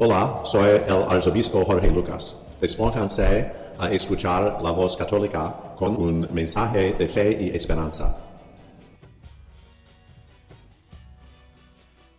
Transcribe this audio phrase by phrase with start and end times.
[0.00, 2.40] Hola, soy el arzobispo Jorge Lucas.
[2.60, 8.16] Despónganse a escuchar la voz católica con un mensaje de fe y esperanza.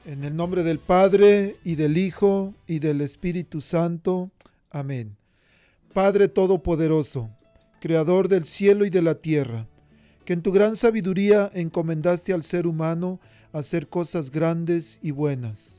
[0.05, 4.29] En el nombre del Padre y del Hijo y del Espíritu Santo.
[4.69, 5.15] Amén.
[5.93, 7.29] Padre Todopoderoso,
[7.79, 9.67] Creador del cielo y de la tierra,
[10.25, 13.21] que en tu gran sabiduría encomendaste al ser humano
[13.53, 15.78] hacer cosas grandes y buenas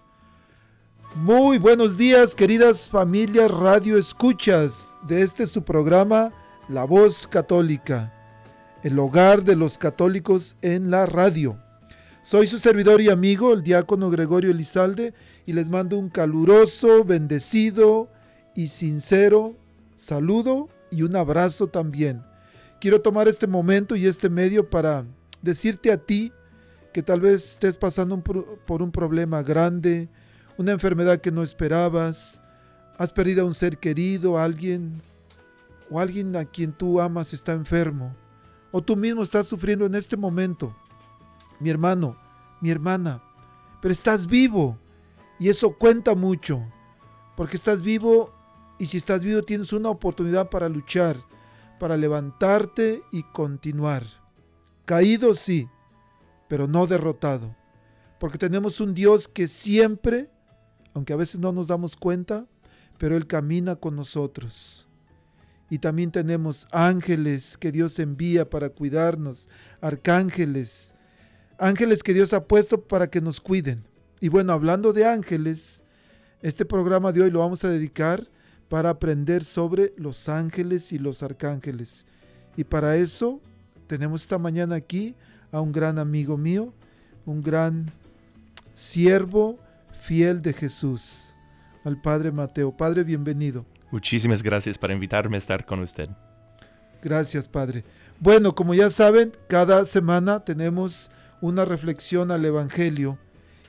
[1.15, 6.31] Muy buenos días, queridas familias radio escuchas de este su programa
[6.69, 8.13] La Voz Católica,
[8.81, 11.57] el hogar de los católicos en la radio.
[12.21, 15.13] Soy su servidor y amigo, el diácono Gregorio Elizalde,
[15.45, 18.09] y les mando un caluroso, bendecido
[18.55, 19.57] y sincero
[20.01, 22.23] saludo y un abrazo también.
[22.79, 25.05] Quiero tomar este momento y este medio para
[25.41, 26.31] decirte a ti
[26.93, 30.09] que tal vez estés pasando por un problema grande,
[30.57, 32.41] una enfermedad que no esperabas,
[32.97, 35.01] has perdido a un ser querido, alguien
[35.89, 38.13] o alguien a quien tú amas está enfermo,
[38.71, 40.75] o tú mismo estás sufriendo en este momento.
[41.59, 42.17] Mi hermano,
[42.61, 43.21] mi hermana,
[43.81, 44.77] pero estás vivo
[45.39, 46.63] y eso cuenta mucho,
[47.35, 48.33] porque estás vivo
[48.77, 51.17] y si estás vivo tienes una oportunidad para luchar,
[51.79, 54.05] para levantarte y continuar.
[54.85, 55.67] Caído sí,
[56.47, 57.55] pero no derrotado,
[58.19, 60.29] porque tenemos un Dios que siempre
[60.93, 62.45] aunque a veces no nos damos cuenta,
[62.97, 64.87] pero Él camina con nosotros.
[65.69, 70.93] Y también tenemos ángeles que Dios envía para cuidarnos, arcángeles,
[71.57, 73.83] ángeles que Dios ha puesto para que nos cuiden.
[74.19, 75.83] Y bueno, hablando de ángeles,
[76.41, 78.29] este programa de hoy lo vamos a dedicar
[78.67, 82.05] para aprender sobre los ángeles y los arcángeles.
[82.57, 83.41] Y para eso
[83.87, 85.15] tenemos esta mañana aquí
[85.51, 86.73] a un gran amigo mío,
[87.25, 87.91] un gran
[88.73, 89.59] siervo,
[90.01, 91.35] fiel de Jesús,
[91.85, 92.75] al Padre Mateo.
[92.75, 93.65] Padre, bienvenido.
[93.91, 96.09] Muchísimas gracias por invitarme a estar con usted.
[97.03, 97.83] Gracias, Padre.
[98.19, 103.19] Bueno, como ya saben, cada semana tenemos una reflexión al Evangelio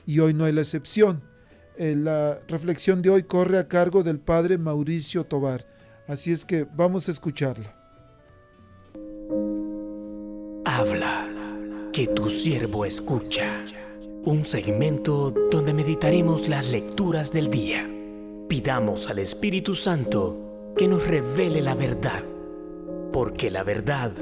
[0.07, 1.21] y hoy no hay la excepción.
[1.77, 5.67] Eh, la reflexión de hoy corre a cargo del Padre Mauricio Tobar.
[6.07, 7.75] Así es que vamos a escucharla.
[10.65, 11.27] Habla,
[11.91, 13.61] que tu siervo escucha
[14.25, 17.89] un segmento donde meditaremos las lecturas del día.
[18.47, 22.23] Pidamos al Espíritu Santo que nos revele la verdad,
[23.11, 24.13] porque la verdad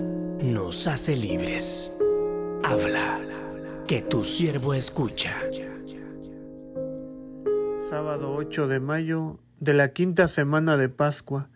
[0.44, 1.96] nos hace libres.
[2.64, 3.20] Habla,
[3.88, 5.36] que tu siervo escucha.
[7.88, 11.50] Sábado 8 de mayo de la quinta semana de Pascua.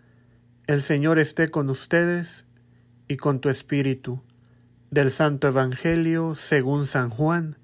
[0.68, 2.46] El Señor esté con ustedes
[3.08, 4.22] y con tu espíritu.
[4.92, 7.58] Del Santo Evangelio según San Juan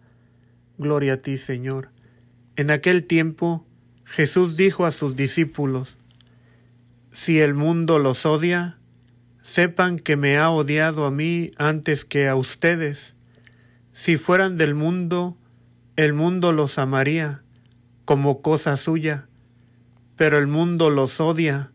[0.82, 1.92] Gloria a ti, Señor.
[2.56, 3.68] En aquel tiempo
[4.04, 5.96] Jesús dijo a sus discípulos,
[7.12, 8.80] Si el mundo los odia,
[9.44, 13.16] sepan que me ha odiado a mí antes que a ustedes.
[13.94, 15.38] Si fueran del mundo,
[15.98, 17.44] el mundo los amaría
[18.04, 19.28] como cosa suya,
[20.16, 21.72] pero el mundo los odia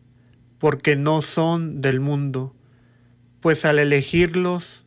[0.59, 2.57] porque no son del mundo,
[3.39, 4.85] pues al elegirlos,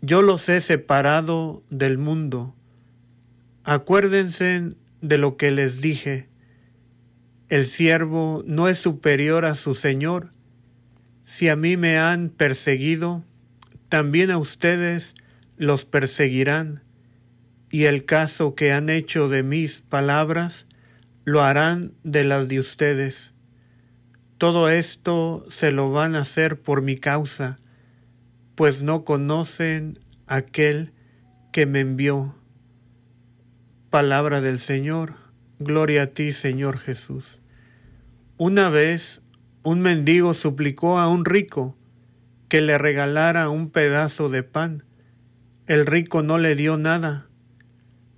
[0.00, 2.56] yo los he separado del mundo
[3.70, 4.72] Acuérdense
[5.02, 6.26] de lo que les dije.
[7.50, 10.30] El siervo no es superior a su Señor,
[11.26, 13.26] si a mí me han perseguido,
[13.90, 15.14] también a ustedes
[15.58, 16.82] los perseguirán,
[17.70, 20.66] y el caso que han hecho de mis palabras,
[21.26, 23.34] lo harán de las de ustedes.
[24.38, 27.58] Todo esto se lo van a hacer por mi causa,
[28.54, 30.94] pues no conocen aquel
[31.52, 32.37] que me envió.
[33.90, 35.14] Palabra del Señor,
[35.58, 37.40] gloria a ti, Señor Jesús.
[38.36, 39.22] Una vez
[39.62, 41.74] un mendigo suplicó a un rico
[42.50, 44.82] que le regalara un pedazo de pan.
[45.66, 47.28] El rico no le dio nada,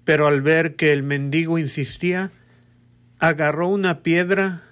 [0.03, 2.33] pero al ver que el mendigo insistía,
[3.21, 4.65] agarró una piedra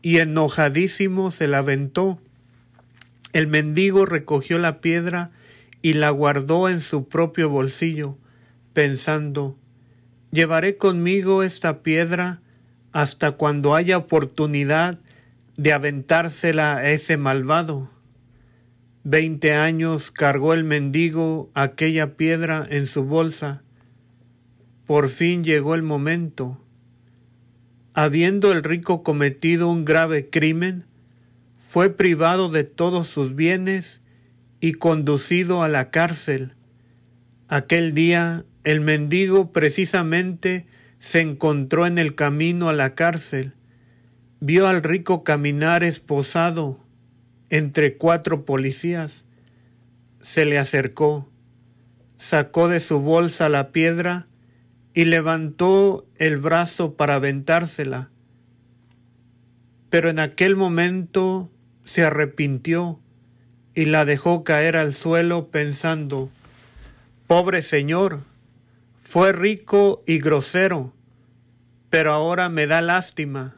[0.00, 2.22] y enojadísimo se la aventó.
[3.34, 5.30] El mendigo recogió la piedra
[5.82, 8.16] y la guardó en su propio bolsillo,
[8.72, 9.57] pensando,
[10.30, 12.40] llevaré conmigo esta piedra
[12.92, 14.98] hasta cuando haya oportunidad
[15.56, 17.90] de aventársela a ese malvado.
[19.04, 23.62] Veinte años cargó el mendigo aquella piedra en su bolsa.
[24.86, 26.62] Por fin llegó el momento.
[27.94, 30.84] Habiendo el rico cometido un grave crimen,
[31.58, 34.00] fue privado de todos sus bienes
[34.60, 36.54] y conducido a la cárcel.
[37.48, 40.66] Aquel día el mendigo precisamente
[40.98, 43.54] se encontró en el camino a la cárcel.
[44.40, 46.78] Vio al rico caminar esposado
[47.50, 49.26] entre cuatro policías.
[50.22, 51.28] Se le acercó,
[52.18, 54.26] sacó de su bolsa la piedra
[54.94, 58.10] y levantó el brazo para aventársela.
[59.90, 61.50] Pero en aquel momento
[61.84, 63.00] se arrepintió
[63.74, 66.30] y la dejó caer al suelo pensando,
[67.26, 68.22] Pobre Señor,
[69.08, 70.92] fue rico y grosero,
[71.88, 73.56] pero ahora me da lástima.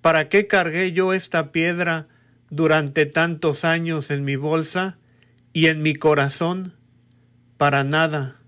[0.00, 2.08] ¿Para qué cargué yo esta piedra
[2.50, 4.98] durante tantos años en mi bolsa
[5.52, 6.74] y en mi corazón?
[7.58, 8.38] Para nada.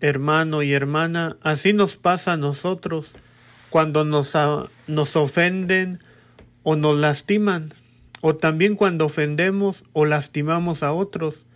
[0.00, 3.14] Hermano y hermana, así nos pasa a nosotros
[3.70, 4.36] cuando nos,
[4.88, 6.00] nos ofenden
[6.64, 7.72] o nos lastiman,
[8.20, 11.46] o también cuando ofendemos o lastimamos a otros.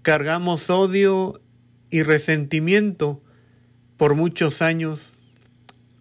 [0.00, 1.41] Cargamos odio
[1.92, 3.22] y resentimiento
[3.98, 5.12] por muchos años,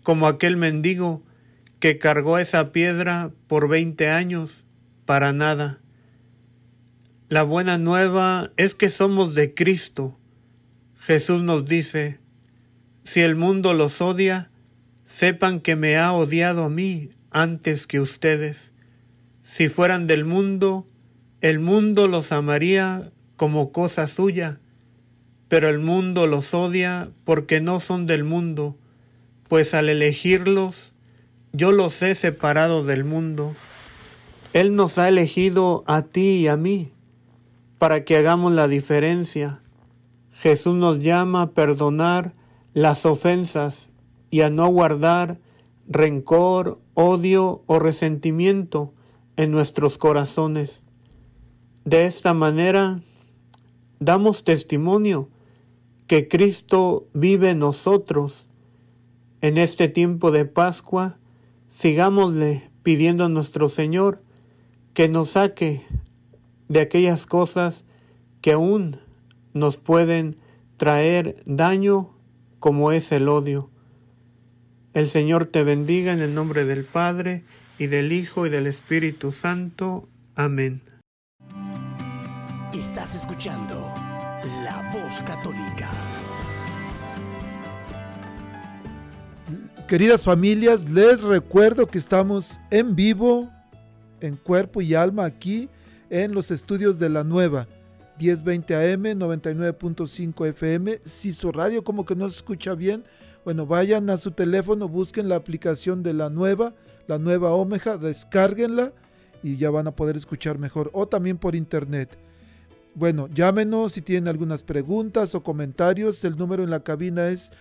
[0.01, 1.21] como aquel mendigo
[1.79, 4.65] que cargó esa piedra por veinte años
[5.05, 5.79] para nada.
[7.27, 10.17] La buena nueva es que somos de Cristo.
[10.99, 12.19] Jesús nos dice,
[13.03, 14.49] si el mundo los odia,
[15.05, 18.71] sepan que me ha odiado a mí antes que ustedes.
[19.43, 20.87] Si fueran del mundo,
[21.41, 24.61] el mundo los amaría como cosa suya,
[25.51, 28.77] pero el mundo los odia porque no son del mundo,
[29.49, 30.93] pues al elegirlos,
[31.51, 33.51] yo los he separado del mundo.
[34.53, 36.93] Él nos ha elegido a ti y a mí
[37.79, 39.59] para que hagamos la diferencia.
[40.31, 42.31] Jesús nos llama a perdonar
[42.73, 43.89] las ofensas
[44.29, 45.37] y a no guardar
[45.85, 48.93] rencor, odio o resentimiento
[49.35, 50.81] en nuestros corazones.
[51.83, 53.01] De esta manera
[53.99, 55.27] damos testimonio
[56.11, 58.45] que Cristo vive en nosotros.
[59.39, 61.17] En este tiempo de Pascua,
[61.69, 64.21] sigámosle pidiendo a nuestro Señor
[64.93, 65.85] que nos saque
[66.67, 67.85] de aquellas cosas
[68.41, 68.99] que aún
[69.53, 70.35] nos pueden
[70.75, 72.09] traer daño
[72.59, 73.69] como es el odio.
[74.93, 77.45] El Señor te bendiga en el nombre del Padre
[77.79, 80.09] y del Hijo y del Espíritu Santo.
[80.35, 80.81] Amén.
[82.73, 84.10] Estás escuchando
[84.91, 85.89] Voz Católica.
[89.87, 93.49] Queridas familias, les recuerdo que estamos en vivo,
[94.19, 95.69] en cuerpo y alma, aquí
[96.09, 97.67] en los estudios de la nueva
[98.19, 100.99] 1020 AM, 99.5 FM.
[101.05, 103.05] Si su radio como que no se escucha bien,
[103.45, 106.73] bueno, vayan a su teléfono, busquen la aplicación de la nueva,
[107.07, 108.91] la nueva Omeja, descárguenla
[109.41, 110.89] y ya van a poder escuchar mejor.
[110.93, 112.17] O también por internet.
[112.93, 116.25] Bueno, llámenos si tienen algunas preguntas o comentarios.
[116.25, 117.53] El número en la cabina es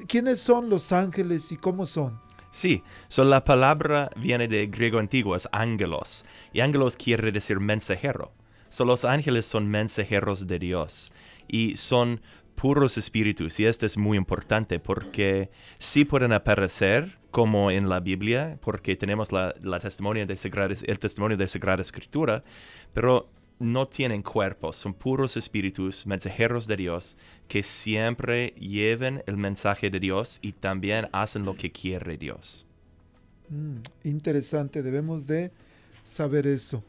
[0.06, 2.20] ¿quiénes son los ángeles y cómo son?
[2.52, 8.30] Sí, so la palabra viene de griego antiguo, es ángelos, y ángelos quiere decir mensajero.
[8.70, 11.12] So los ángeles son mensajeros de Dios
[11.48, 12.20] y son
[12.54, 18.56] puros espíritus, y esto es muy importante porque sí pueden aparecer como en la Biblia,
[18.62, 22.44] porque tenemos la, testimonio de Sagrada, el testimonio de Sagrada Escritura,
[22.94, 23.28] pero
[23.62, 27.16] no tienen cuerpos, son puros espíritus, mensajeros de Dios,
[27.48, 32.66] que siempre lleven el mensaje de Dios y también hacen lo que quiere Dios.
[33.48, 35.52] Mm, interesante, debemos de
[36.04, 36.82] saber eso.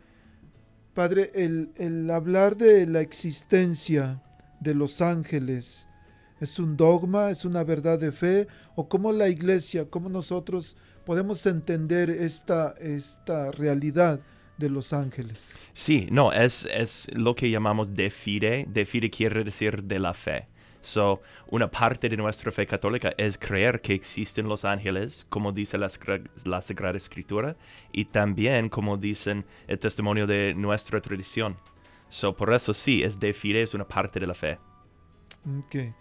[0.93, 4.21] Padre, el, el hablar de la existencia
[4.59, 5.87] de los ángeles,
[6.39, 8.47] ¿es un dogma, es una verdad de fe?
[8.75, 10.75] ¿O cómo la iglesia, cómo nosotros
[11.05, 14.19] podemos entender esta, esta realidad?
[14.57, 15.53] De los ángeles.
[15.73, 18.65] Sí, no, es, es lo que llamamos de fide.
[18.67, 20.47] De fide quiere decir de la fe.
[20.83, 25.77] So, una parte de nuestra fe católica es creer que existen los ángeles, como dice
[25.77, 25.89] la,
[26.43, 27.55] la, Sagrada Escritura,
[27.93, 31.55] y también como dicen el testimonio de nuestra tradición.
[32.09, 34.59] So, por eso sí, es de fide, es una parte de la fe.
[35.59, 35.95] Ok.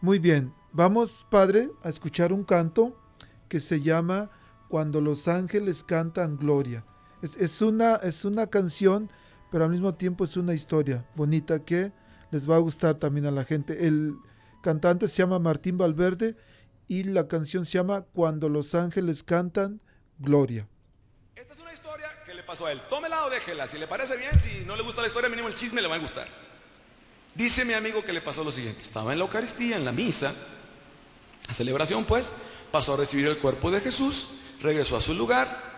[0.00, 0.54] Muy bien.
[0.72, 2.96] Vamos, Padre, a escuchar un canto
[3.48, 4.30] que se llama
[4.68, 6.84] Cuando los ángeles cantan gloria.
[7.22, 9.10] Es, es, una, es una canción,
[9.50, 11.92] pero al mismo tiempo es una historia bonita que
[12.30, 13.86] les va a gustar también a la gente.
[13.86, 14.14] El
[14.62, 16.36] cantante se llama Martín Valverde
[16.88, 19.80] y la canción se llama Cuando los ángeles cantan
[20.18, 20.68] Gloria.
[21.36, 22.80] Esta es una historia que le pasó a él.
[22.88, 23.66] Tómela o déjela.
[23.66, 25.96] Si le parece bien, si no le gusta la historia, mínimo el chisme le va
[25.96, 26.28] a gustar.
[27.34, 28.82] Dice mi amigo que le pasó lo siguiente.
[28.82, 30.34] Estaba en la Eucaristía, en la misa,
[31.46, 32.32] la celebración pues,
[32.70, 34.28] pasó a recibir el cuerpo de Jesús,
[34.60, 35.69] regresó a su lugar,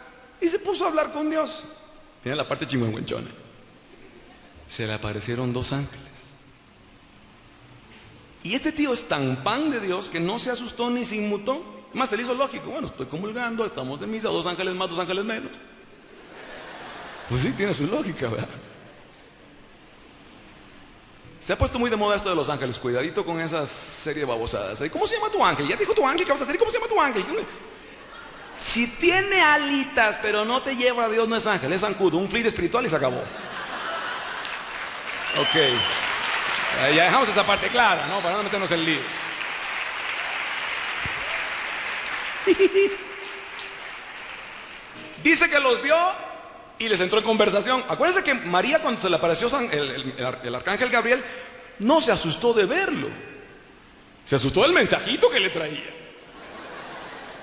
[0.43, 1.65] y se puso a hablar con Dios.
[2.25, 3.31] Mira la parte chingüengüenchona.
[4.69, 6.03] Se le aparecieron dos ángeles.
[8.43, 11.63] Y este tío es tan pan de Dios que no se asustó ni se inmutó.
[11.95, 12.71] Más se le hizo lógico.
[12.71, 15.53] Bueno, estoy comulgando, estamos de misa, dos ángeles más, dos ángeles menos.
[17.29, 18.49] Pues sí, tiene su lógica, ¿verdad?
[21.41, 22.79] Se ha puesto muy de moda esto de los ángeles.
[22.79, 24.83] Cuidadito con esa serie de babosadas.
[24.91, 25.69] ¿Cómo se llama tu ángel?
[25.69, 26.59] Ya dijo tu ángel que vas a hacer.
[26.59, 27.25] ¿Cómo se llama tu ángel?
[28.59, 32.29] Si tiene alitas, pero no te lleva a Dios, no es ángel, es zancudo, un
[32.29, 33.23] flir espiritual y se acabó.
[35.39, 35.55] Ok.
[36.95, 38.21] Ya dejamos esa parte clara, ¿no?
[38.21, 39.01] Para no meternos en lío.
[45.23, 45.97] Dice que los vio
[46.79, 47.85] y les entró en conversación.
[47.89, 51.25] Acuérdense que María cuando se le apareció el, arcángel Gabriel,
[51.79, 53.09] no se asustó de verlo.
[54.25, 56.02] Se asustó del mensajito que le traía.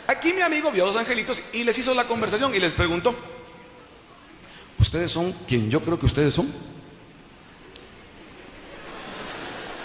[0.10, 3.16] Aquí mi amigo vio a dos angelitos y les hizo la conversación y les preguntó,
[4.80, 6.52] ¿ustedes son quien yo creo que ustedes son?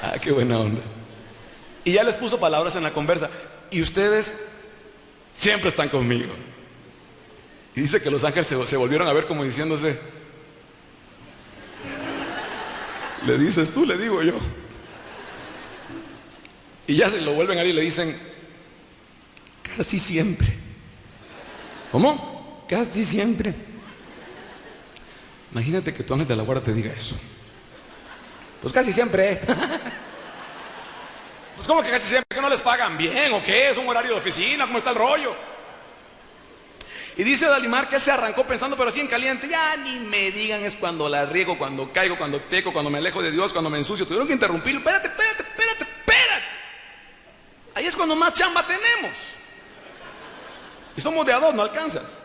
[0.01, 0.81] Ah, qué buena onda.
[1.85, 3.29] Y ya les puso palabras en la conversa.
[3.71, 4.35] Y ustedes
[5.35, 6.33] siempre están conmigo.
[7.77, 10.01] Y dice que los ángeles se, se volvieron a ver como diciéndose,
[13.27, 14.39] le dices tú, le digo yo.
[16.87, 18.34] Y ya se lo vuelven a ver y le dicen,
[19.77, 20.55] casi siempre.
[21.91, 22.67] ¿Cómo?
[22.69, 23.55] Casi siempre.
[25.53, 27.17] Imagínate que tu ángel de la guarda te diga eso.
[28.61, 29.41] Pues casi siempre.
[31.57, 32.35] pues ¿cómo que casi siempre?
[32.35, 33.71] ¿Que no les pagan bien o qué?
[33.71, 34.67] ¿Es un horario de oficina?
[34.67, 35.37] ¿Cómo está el rollo?
[37.17, 40.33] Y dice Dalimar que él se arrancó pensando, pero así en caliente, ya ni me
[40.33, 43.71] digan es cuando la riego, cuando caigo, cuando peco, cuando me alejo de Dios, cuando
[43.71, 44.05] me ensucio.
[44.05, 44.81] Tuvieron que interrumpirlo.
[44.81, 46.45] Espérate, espérate, espérate, espérate.
[47.77, 49.13] Ahí es cuando más chamba tenemos.
[50.97, 52.19] Y somos de a dos, no alcanzas.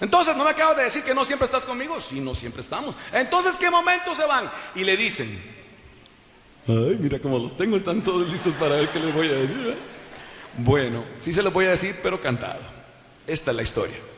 [0.00, 2.00] Entonces, ¿no me acabas de decir que no siempre estás conmigo?
[2.00, 2.96] Sí, no siempre estamos.
[3.12, 4.50] Entonces, ¿qué momentos se van?
[4.74, 5.28] Y le dicen,
[6.66, 9.66] ay, mira cómo los tengo, están todos listos para ver qué les voy a decir.
[9.68, 9.76] ¿eh?
[10.56, 12.60] Bueno, sí se los voy a decir, pero cantado.
[13.26, 14.09] Esta es la historia.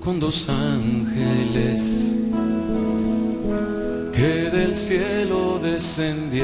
[0.00, 2.16] Con dos ángeles
[4.12, 6.42] que del cielo descendieron.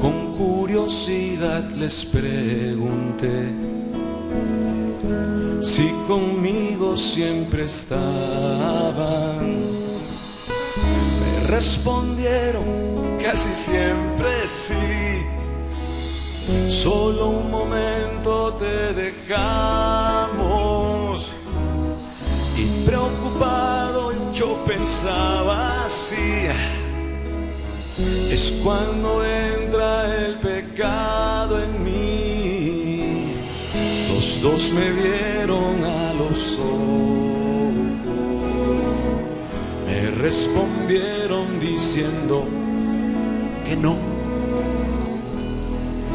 [0.00, 3.52] Con curiosidad les pregunté
[5.62, 8.00] si conmigo siempre estaban.
[11.20, 12.64] Me respondieron
[13.22, 15.41] casi siempre sí.
[16.68, 20.42] Solo un momento te dejamos.
[22.56, 26.48] Y preocupado yo pensaba así.
[28.30, 33.34] Es cuando entra el pecado en mí.
[34.12, 36.72] Los dos me vieron a los ojos.
[39.86, 42.44] Me respondieron diciendo
[43.64, 44.11] que no.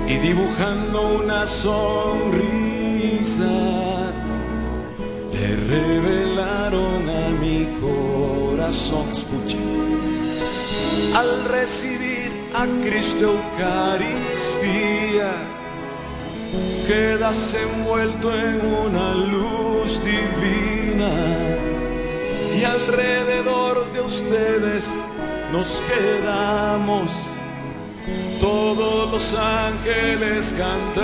[0.08, 1.84] Y dibujando una sonrisa,
[5.34, 9.12] le revelaron a mi corazón.
[9.12, 9.58] Escuche.
[11.14, 15.32] Al recibir a Cristo Eucaristía,
[16.88, 21.12] quedas envuelto en una luz divina
[22.58, 24.90] y alrededor de ustedes
[25.52, 27.12] nos quedamos
[28.48, 31.04] todos los ángeles cantando.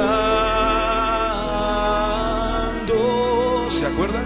[3.69, 4.23] ¿Se acuerdan?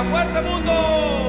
[0.00, 1.21] Fuerte mundo.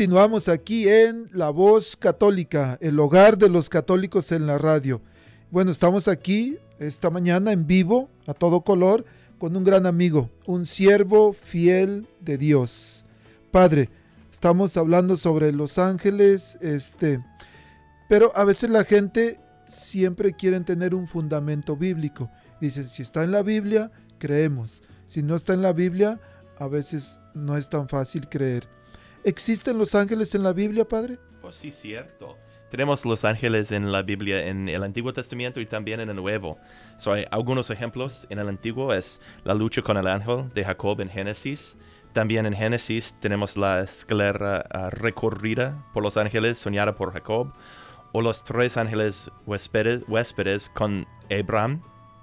[0.00, 5.02] Continuamos aquí en La Voz Católica, el hogar de los católicos en la radio.
[5.50, 9.04] Bueno, estamos aquí esta mañana en vivo, a todo color,
[9.38, 13.04] con un gran amigo, un siervo fiel de Dios.
[13.50, 13.90] Padre,
[14.32, 17.22] estamos hablando sobre los ángeles, este,
[18.08, 22.30] pero a veces la gente siempre quiere tener un fundamento bíblico.
[22.58, 24.82] Dicen, si está en la Biblia, creemos.
[25.04, 26.18] Si no está en la Biblia,
[26.58, 28.79] a veces no es tan fácil creer.
[29.24, 31.18] ¿Existen los ángeles en la Biblia, Padre?
[31.42, 32.38] Oh, sí, cierto.
[32.70, 36.56] Tenemos los ángeles en la Biblia en el Antiguo Testamento y también en el Nuevo.
[36.98, 38.26] So, hay algunos ejemplos.
[38.30, 41.76] En el Antiguo es la lucha con el ángel de Jacob en Génesis.
[42.12, 47.52] También en Génesis tenemos la escalera ah, recorrida por los ángeles soñada por Jacob.
[48.12, 51.82] O los tres ángeles huéspedes, huéspedes con Abraham.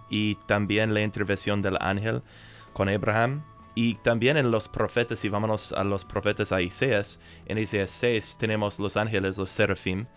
[0.10, 2.24] Y también la intervención del ángel
[2.72, 3.44] con Abraham.
[3.80, 8.38] Y también en los profetas, y vámonos a los profetas a Isaías, en Isaías 6
[8.40, 10.08] tenemos los ángeles, los serafim,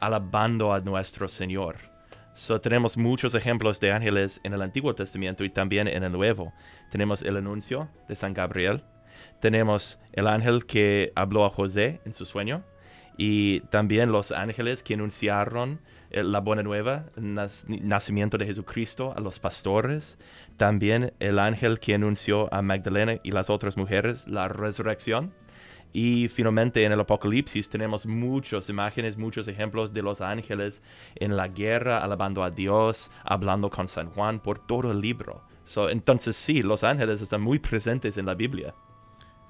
[0.00, 1.76] alabando a nuestro Señor.
[2.34, 6.52] So, tenemos muchos ejemplos de ángeles en el Antiguo Testamento y también en el Nuevo.
[6.90, 8.82] Tenemos el anuncio de San Gabriel.
[9.38, 12.64] Tenemos el ángel que habló a José en su sueño.
[13.16, 15.80] Y también los ángeles que anunciaron
[16.22, 20.18] la buena nueva, nacimiento de Jesucristo a los pastores.
[20.56, 25.32] También el ángel que anunció a Magdalena y las otras mujeres la resurrección.
[25.92, 30.82] Y finalmente en el Apocalipsis tenemos muchas imágenes, muchos ejemplos de los ángeles
[31.14, 35.42] en la guerra, alabando a Dios, hablando con San Juan por todo el libro.
[35.64, 38.74] So, entonces sí, los ángeles están muy presentes en la Biblia.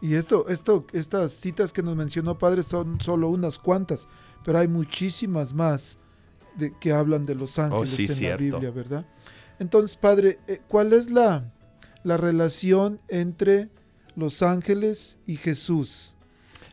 [0.02, 4.06] Y esto, esto, estas citas que nos mencionó Padre son solo unas cuantas,
[4.44, 5.98] pero hay muchísimas más
[6.56, 8.36] de, que hablan de los ángeles Oh, sí, en la.
[8.36, 9.06] Biblia, ¿verdad?
[9.58, 11.52] Entonces, Padre, eh, ¿cuál es la,
[12.02, 13.68] la relación entre
[14.16, 16.14] los ángeles y Jesús?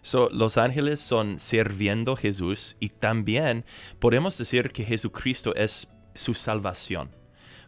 [0.04, 3.66] So, los ángeles son sirviendo a Jesús y también
[4.00, 7.12] podemos decir que Jesucristo es su salvación.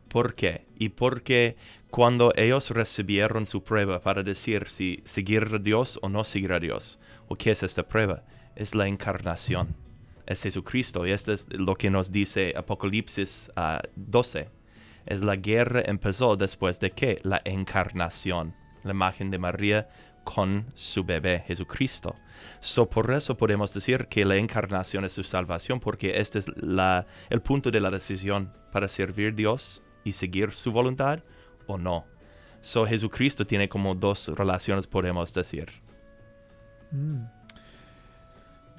[0.08, 0.66] ¿Por qué?
[0.78, 1.56] Y porque
[1.92, 6.60] cuando ellos recibieron su prueba para decir si seguir a Dios o no seguir a
[6.60, 8.24] Dios, ¿o qué es esta prueba?
[8.56, 9.76] Es la encarnación,
[10.26, 11.06] es Jesucristo.
[11.06, 14.50] Y esto es lo que nos dice Apocalipsis ah, 12.
[15.06, 19.90] Es la guerra empezó después de que la encarnación, la imagen de María
[20.24, 22.16] con su bebé Jesucristo.
[22.62, 27.06] So, por eso podemos decir que la encarnación es su salvación, porque este es la,
[27.30, 31.24] el punto de la decisión para servir a Dios y seguir su voluntad
[31.68, 32.06] o no.
[32.62, 35.70] So, Jesucristo tiene como dos relaciones, podemos decir.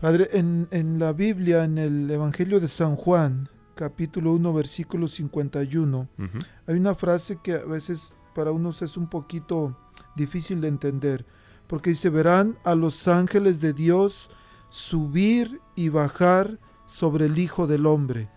[0.04, 6.08] Padre, en, en la Biblia, en el Evangelio de San Juan, capítulo 1, versículo 51,
[6.18, 6.38] Ujú.
[6.66, 9.74] hay una frase que a veces para unos es un poquito
[10.14, 11.24] difícil de entender,
[11.66, 14.30] porque dice, verán a los ángeles de Dios
[14.68, 18.28] subir y bajar sobre el Hijo del Hombre.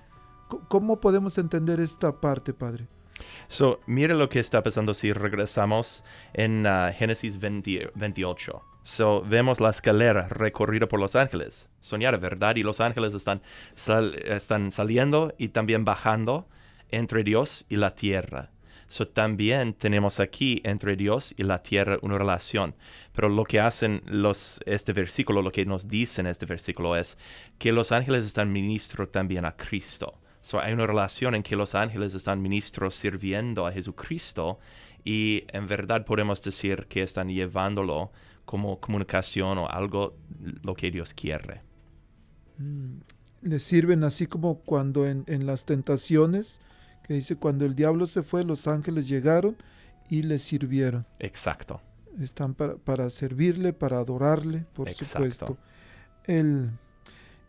[0.69, 2.87] ¿Cómo podemos entender esta parte, Padre?
[3.49, 8.63] So, mire lo que está pasando si regresamos en ah, Génesis 20 28.
[8.87, 11.67] So, vemos la escalera recorrida por los ángeles.
[11.81, 12.55] Soñar, ¿verdad?
[12.55, 13.41] Y los ángeles están,
[13.75, 16.47] sal- están saliendo y también bajando
[16.89, 18.49] entre Dios y la tierra.
[18.87, 22.75] So, también tenemos aquí entre Dios y la tierra una relación.
[23.11, 27.17] Pero lo que hacen los, este versículo, lo que nos dice en este versículo es
[27.59, 30.17] que los ángeles están ministros también a Cristo.
[30.41, 34.59] So, hay una relación en que los ángeles están ministros sirviendo a Jesucristo
[35.03, 38.13] y en verdad podemos decir que están llevándolo
[38.47, 40.15] como comunicación o algo
[40.63, 41.61] lo que Dios quiere.
[43.41, 46.61] Les sirven así como cuando en, en las tentaciones,
[47.03, 49.57] que dice, cuando el diablo se fue, los ángeles llegaron
[50.09, 51.05] y le sirvieron.
[51.19, 51.81] Exacto.
[52.21, 55.13] Están para, para servirle, para adorarle, por Exacto.
[55.13, 55.57] supuesto.
[56.23, 56.71] El,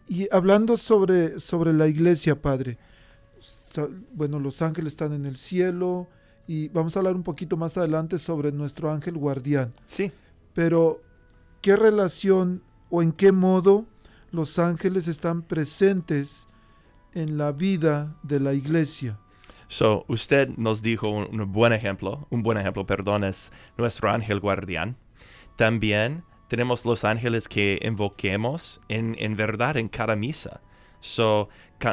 [0.09, 2.77] y hablando sobre, sobre la iglesia, Padre,
[4.13, 6.09] bueno, los ángeles están en el cielo
[6.49, 9.73] y vamos a hablar un poquito más adelante sobre nuestro ángel guardián.
[9.87, 10.11] Sí.
[10.59, 11.01] Pero,
[11.63, 13.87] ¿qué relación o en qué modo
[14.33, 16.49] los ángeles están presentes
[17.15, 19.21] en la vida de la iglesia?
[19.69, 24.97] So, usted nos dijo un, buen ejemplo, un buen ejemplo, perdón, es nuestro ángel guardián.
[25.55, 30.61] También tenemos los ángeles que invoquemos en, en verdad en cada misa.
[30.99, 31.51] So,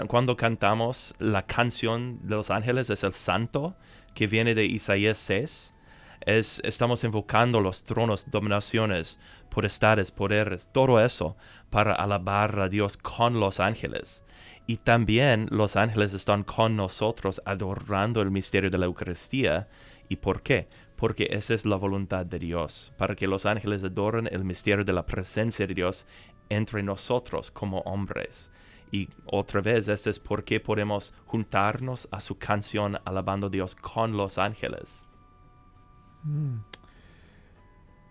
[0.08, 3.76] cuando cantamos la canción de los ángeles es el santo
[4.16, 5.75] que viene de Isaías 6.
[6.22, 11.38] Es, estamos invocando los tronos, dominaciones, potestades, poderes, todo eso
[11.70, 14.24] para alabar a Dios con los ángeles.
[14.68, 19.68] Y también los ángeles están con nosotros adorando el misterio de la Eucaristía.
[20.10, 20.68] ¿Y por qué?
[20.96, 24.94] Porque esa es la voluntad de Dios, para que los ángeles adoren el misterio de
[24.94, 26.06] la presencia de Dios
[26.50, 28.52] entre nosotros como hombres.
[28.92, 33.76] Y otra vez, este es por qué podemos juntarnos a su canción alabando a Dios
[33.76, 35.05] con los ángeles.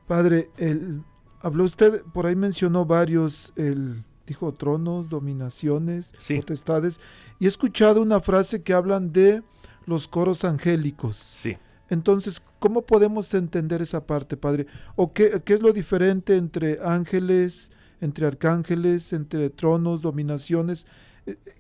[0.07, 1.03] Padre, el,
[1.41, 6.37] habló usted, por ahí mencionó varios, el, dijo tronos, dominaciones, Sí.
[6.37, 7.01] potestades,
[7.39, 9.43] y he escuchado una frase que hablan de
[9.87, 11.17] los coros angélicos.
[11.17, 11.57] Sí.
[11.91, 14.67] Entonces, ¿cómo podemos entender esa parte, Padre?
[14.97, 20.87] ¿O qué, qué es lo diferente entre ángeles, entre arcángeles, entre tronos, dominaciones?
[21.27, 21.55] Eh, eh,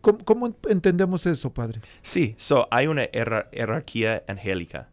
[0.00, 1.80] ¿Cómo, cómo en- entendemos eso, Padre?
[2.02, 4.88] Sí, so, hay una hierar- jerarquía angélica.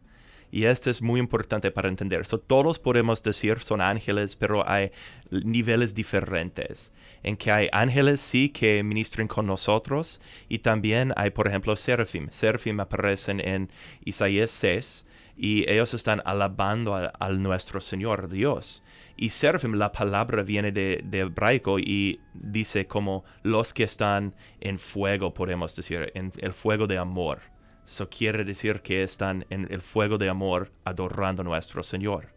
[0.50, 2.26] Y esto es muy importante para entender.
[2.26, 4.90] So, todos podemos decir son ángeles, pero hay
[5.30, 6.92] niveles diferentes.
[7.22, 10.20] En que hay ángeles, sí, que ministran con nosotros.
[10.48, 12.28] Y también hay, por ejemplo, serafim.
[12.30, 13.70] Serafim aparecen en
[14.04, 15.04] Isaías 6
[15.36, 18.82] y ellos están alabando al nuestro Señor Dios.
[19.16, 24.78] Y serafim, la palabra viene de, de hebraico y dice como los que están en
[24.78, 27.40] fuego, podemos decir, en el fuego de amor.
[27.88, 32.34] Eso quiere decir que están en el fuego de amor adorando a nuestro Señor.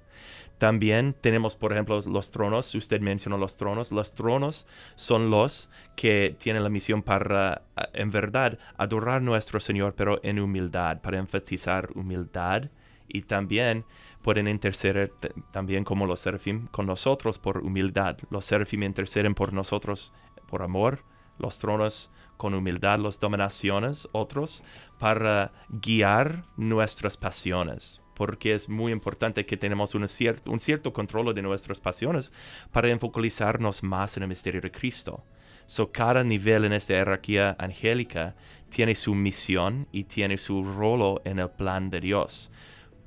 [0.57, 2.73] También tenemos, por ejemplo, los tronos.
[2.73, 3.91] Usted mencionó los tronos.
[3.91, 9.59] Los tronos son los que tienen la misión para, ah, en verdad, adorar a nuestro
[9.59, 12.69] Señor, pero en humildad, para enfatizar humildad.
[13.09, 13.83] Y también
[14.21, 15.11] pueden interceder
[15.51, 18.17] también como los serafim con nosotros por humildad.
[18.29, 20.13] Los serafim interceden por nosotros
[20.47, 21.03] por amor.
[21.37, 24.63] Los tronos con humildad, las dominaciones, otros,
[24.99, 31.33] para guiar nuestras pasiones porque es muy importante que tenemos un cierto, un cierto control
[31.33, 32.31] de nuestras pasiones
[32.71, 35.23] para enfocalizarnos más en el misterio de Cristo.
[35.65, 38.35] So, cada nivel en esta jerarquía angélica
[38.69, 42.51] tiene su misión y tiene su rol en el plan de Dios.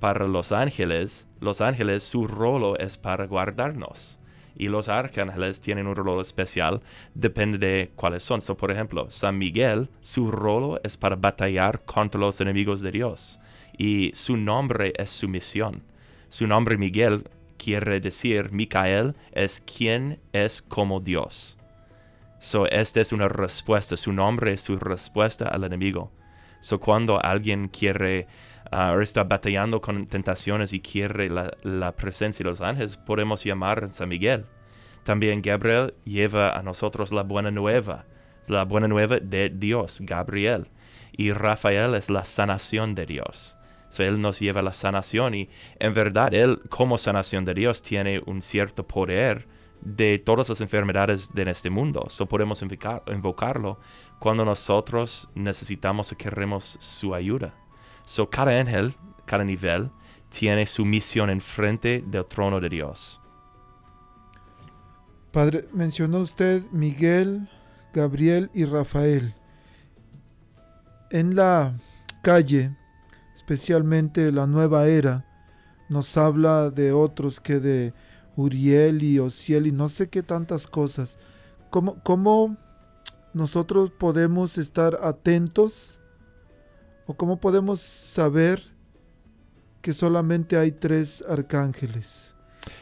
[0.00, 4.18] Para los ángeles, los ángeles su rol es para guardarnos.
[4.56, 6.80] Y los arcángeles tienen un rol especial,
[7.14, 8.40] depende de cuáles son.
[8.40, 13.40] So, por ejemplo, San Miguel, su rol es para batallar contra los enemigos de Dios.
[13.76, 15.82] Y su nombre es su misión.
[16.28, 21.58] Su nombre Miguel quiere decir, Micael es quien es como Dios.
[22.38, 26.12] So, esta es una respuesta, su nombre es su respuesta al enemigo.
[26.60, 28.26] So, cuando alguien quiere
[28.72, 33.92] uh, está batallando con tentaciones y quiere la, la, presencia de los ángeles, podemos llamar
[33.92, 34.46] San Miguel.
[35.02, 38.06] También Gabriel lleva a nosotros la buena nueva,
[38.48, 40.68] la buena nueva de Dios, Gabriel.
[41.12, 43.58] Y Rafael es la sanación de Dios.
[43.90, 45.48] So, él nos lleva la sanación y
[45.78, 49.46] en verdad Él como sanación de Dios tiene un cierto poder
[49.84, 52.06] de todas las enfermedades de este mundo.
[52.08, 53.78] So podemos invocar, invocarlo
[54.18, 57.54] cuando nosotros necesitamos o queremos su ayuda.
[58.06, 59.90] So cada ángel, cada nivel,
[60.28, 63.20] tiene su misión enfrente del trono de Dios.
[65.32, 67.48] Padre, mencionó usted Miguel,
[67.92, 69.34] Gabriel y Rafael.
[71.10, 71.76] En la
[72.22, 72.76] calle,
[73.34, 75.24] especialmente la nueva era,
[75.88, 77.94] nos habla de otros que de
[78.36, 81.18] Uriel y Ociel y no sé qué tantas cosas.
[81.70, 82.56] ¿Cómo, cómo
[83.32, 86.00] nosotros podemos estar atentos
[87.06, 88.62] o cómo podemos saber
[89.80, 92.34] que solamente hay tres arcángeles?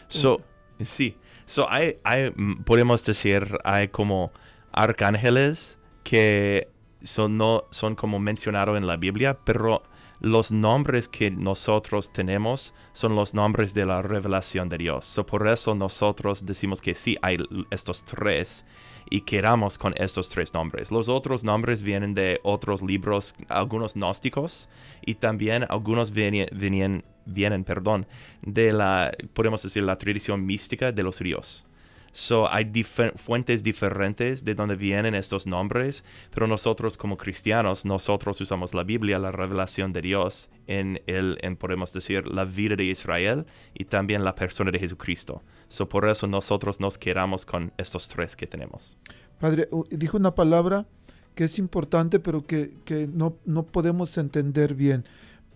[0.08, 0.40] So,
[0.80, 2.30] sí, so hay, hay,
[2.64, 4.32] podemos decir, hay como
[4.72, 6.68] arcángeles que
[7.02, 9.82] son, no, son como mencionados en la Biblia, pero
[10.20, 15.04] los nombres que nosotros tenemos son los nombres de la revelación de Dios.
[15.04, 17.38] So, por eso nosotros decimos que sí hay
[17.70, 18.64] estos tres
[19.10, 20.90] y queramos con estos tres nombres.
[20.90, 24.68] Los otros nombres vienen de otros libros, algunos gnósticos,
[25.04, 28.06] y también algunos vienen, vienen, vienen perdón,
[28.42, 31.66] de la, podemos decir, la tradición mística de los ríos.
[32.14, 32.70] So, hay
[33.16, 39.18] fuentes diferentes de donde vienen estos nombres, pero nosotros como cristianos, nosotros usamos la Biblia,
[39.18, 44.24] la revelación de Dios, en, el, en podemos decir, la vida de Israel y también
[44.24, 45.42] la persona de Jesucristo.
[45.72, 48.98] So, por eso nosotros nos quedamos con estos tres que tenemos.
[49.40, 50.86] Padre, dijo una palabra
[51.34, 55.04] que es importante, pero que, que no, no podemos entender bien.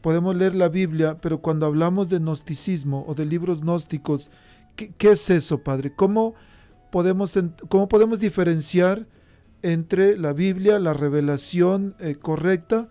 [0.00, 4.30] Podemos leer la Biblia, pero cuando hablamos de gnosticismo o de libros gnósticos,
[4.76, 5.92] ¿Qué, es eso, Padre?
[5.94, 6.34] ¿Cómo
[6.90, 9.06] podemos, cómo podemos diferenciar
[9.62, 12.88] entre la Biblia, la revelación eh, correcta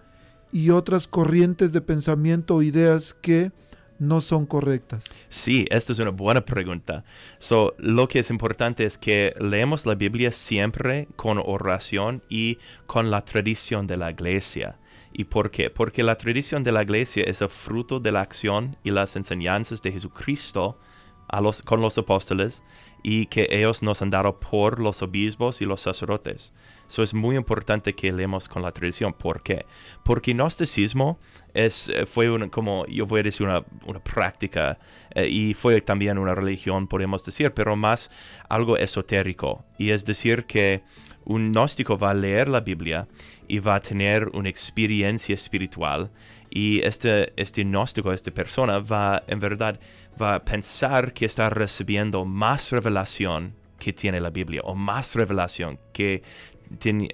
[0.52, 3.52] y otras corrientes de pensamiento o ideas que
[4.00, 5.06] no son correctas?
[5.30, 7.04] Sí, esta es una buena pregunta.
[7.40, 13.12] So, lo que es importante es que leemos la Biblia siempre con oración y con
[13.12, 14.78] la tradición de la iglesia.
[15.14, 15.70] ¿Y por qué?
[15.70, 19.82] Porque la tradición de la iglesia es el fruto de la acción y las enseñanzas
[19.82, 20.78] de Jesucristo
[21.64, 22.64] con los apóstoles
[23.02, 26.52] y que ellos nos han dado por los obispos y los sacerdotes.
[26.88, 29.14] Eso es muy importante que leemos con la tradición.
[29.14, 29.66] ¿Por qué?
[30.04, 31.20] Porque gnosticismo
[31.54, 34.78] es, eh, fue como, yo voy a decir, una, una práctica
[35.14, 38.12] eh, y fue también una religión, podemos decir, pero más
[38.50, 39.66] algo esotérico.
[39.78, 40.84] Y es decir que
[41.26, 43.08] un gnóstico va a leer la Biblia
[43.48, 46.12] y va a tener una experiencia espiritual
[46.50, 49.80] y este, este gnóstico, esta persona va en verdad
[50.20, 55.80] va a pensar que está recibiendo más revelación que tiene la Biblia o más revelación
[55.92, 56.24] que,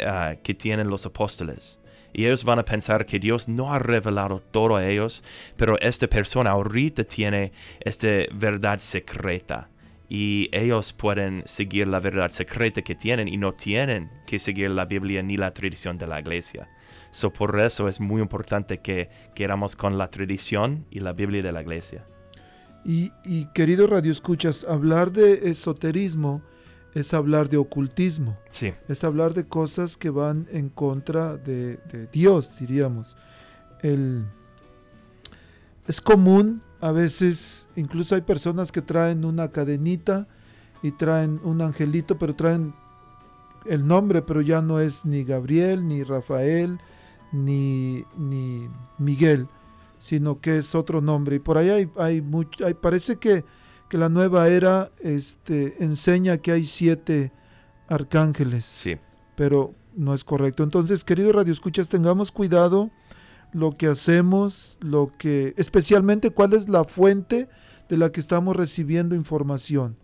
[0.05, 1.79] ah, que tienen los apóstoles.
[2.13, 5.23] Y ellos van a pensar que Dios no ha revelado todo a ellos,
[5.55, 9.69] pero esta persona ahorita tiene esta verdad secreta.
[10.09, 14.83] Y ellos pueden seguir la verdad secreta que tienen y no tienen que seguir la
[14.83, 16.67] Biblia ni la tradición de la iglesia.
[17.11, 21.51] So, por eso es muy importante que queramos con la tradición y la Biblia de
[21.53, 22.05] la iglesia.
[22.83, 26.41] Y, y querido Radio Escuchas, hablar de esoterismo
[26.93, 28.37] es hablar de ocultismo.
[28.51, 28.73] Sí.
[28.87, 31.79] Es hablar de cosas que van en contra de,
[32.11, 33.17] Dios, diríamos.
[33.81, 34.25] El,
[35.87, 40.27] es común, a veces, incluso hay personas que traen una cadenita
[40.83, 42.73] y traen un angelito, pero traen
[43.65, 46.79] el nombre, pero ya no es ni Gabriel, ni Rafael,
[47.31, 49.47] ni, ni Miguel
[50.01, 51.35] sino que es otro nombre.
[51.35, 53.45] Y por ahí hay, hay mucho, hay, parece que,
[53.91, 57.31] que, la nueva era este, enseña que hay siete
[57.87, 58.63] arcángeles.
[58.63, 58.97] Sí.
[59.35, 60.63] Pero no es correcto.
[60.63, 62.89] Entonces, queridos Radio Escuchas, tengamos cuidado
[63.51, 67.49] lo que hacemos, lo que, especialmente cuál es la fuente
[67.89, 69.97] de la que estamos recibiendo información.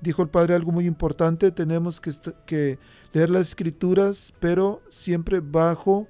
[0.00, 2.10] Dijo el padre algo muy importante, tenemos que,
[2.44, 2.78] que
[3.12, 6.08] leer las escrituras, pero siempre bajo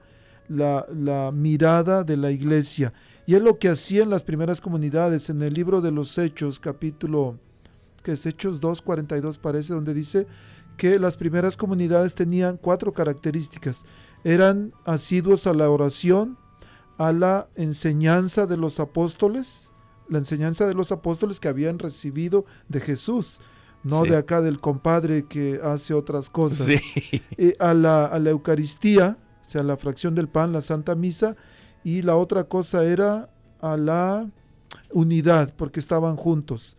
[0.48, 2.94] la, la mirada de la iglesia.
[3.26, 5.30] Y es lo que hacían las primeras comunidades.
[5.30, 7.38] En el libro de los Hechos, capítulo
[8.02, 10.26] que es Hechos 2.42 parece, donde dice
[10.76, 13.85] que las primeras comunidades tenían cuatro características.
[14.24, 16.37] Eran asiduos a la oración,
[16.98, 19.70] a la enseñanza de los apóstoles,
[20.08, 23.40] la enseñanza de los apóstoles que habían recibido de Jesús,
[23.85, 24.11] no Sí.
[24.11, 26.66] de acá del compadre que hace otras cosas.
[26.66, 26.80] Sí.
[27.38, 31.37] Eh, a, la, a la Eucaristía, o sea, la fracción del pan, la Santa Misa,
[31.85, 33.29] y la otra cosa era
[33.61, 34.31] a la
[34.92, 36.77] unidad, porque estaban juntos.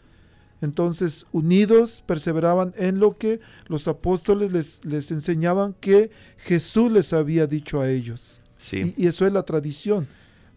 [0.61, 7.47] Entonces, unidos, perseveraban en lo que los apóstoles les, les enseñaban que Jesús les había
[7.47, 8.39] dicho a ellos.
[8.57, 8.93] Sí.
[8.95, 10.07] Y, y eso es la tradición.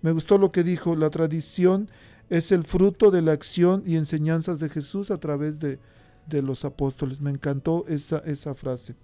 [0.02, 1.90] Me gustó lo que dijo, la tradición
[2.30, 5.78] es el fruto de la acción y enseñanzas de Jesús a través de,
[6.26, 7.20] de los apóstoles.
[7.20, 8.94] Me encantó esa, esa frase.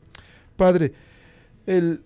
[0.56, 0.92] Padre,
[1.66, 2.02] el,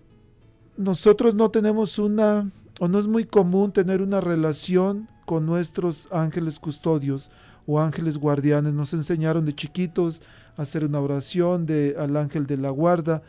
[0.77, 6.59] nosotros no tenemos una, o no es muy común tener una relación con nuestros ángeles
[6.59, 7.31] custodios
[7.65, 8.73] o ángeles guardianes.
[8.73, 10.21] Nos enseñaron de chiquitos
[10.55, 13.23] a hacer una oración al ángel de la guarda,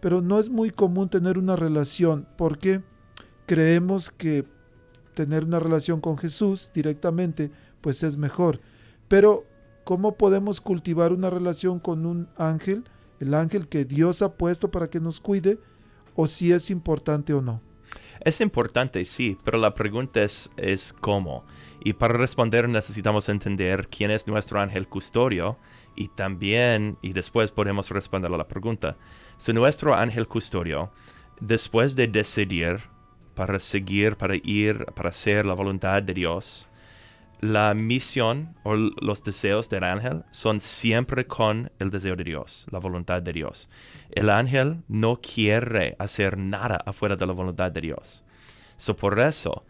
[0.00, 2.82] pero no es muy común tener una relación porque
[3.46, 4.46] creemos que
[5.14, 8.60] tener una relación con Jesús directamente pues es mejor.
[9.08, 9.44] Pero
[9.84, 12.84] ¿cómo podemos cultivar una relación con un ángel,
[13.20, 15.58] el ángel que Dios ha puesto para que nos cuide,
[16.16, 17.60] o si es importante o no?
[18.20, 21.44] Es importante, sí, pero la pregunta es, es cómo.
[21.82, 25.58] Y para responder necesitamos entender quién es nuestro ángel custodio
[25.94, 28.96] y también, y después podemos responder a la pregunta.
[29.36, 30.90] Si nuestro ángel custodio,
[31.40, 32.80] después de decidir
[33.34, 36.68] para seguir, para ir, para hacer la voluntad de Dios,
[37.40, 42.78] la misión o los deseos del ángel son siempre con el deseo de Dios, la
[42.78, 43.68] voluntad de Dios.
[44.10, 48.24] El ángel no quiere hacer nada afuera de la voluntad de Dios.
[48.76, 49.64] So, por eso,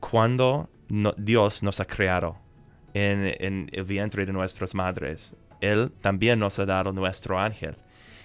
[0.00, 0.68] cuando
[1.16, 2.36] Dios nos ha creado
[2.94, 7.76] en, el vientre de nuestras madres, Él también nos ha dado nuestro ángel.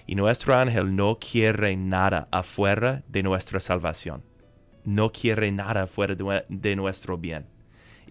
[0.07, 4.23] Y nuestro ángel no quiere nada afuera de nuestra salvación.
[4.83, 6.15] No quiere nada afuera
[6.47, 7.45] de nuestro bien.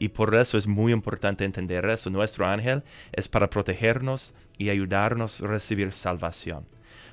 [0.01, 2.09] Y por eso es muy importante entender eso.
[2.09, 6.67] Nuestro ángel es para protegernos y ayudarnos a recibir salvación.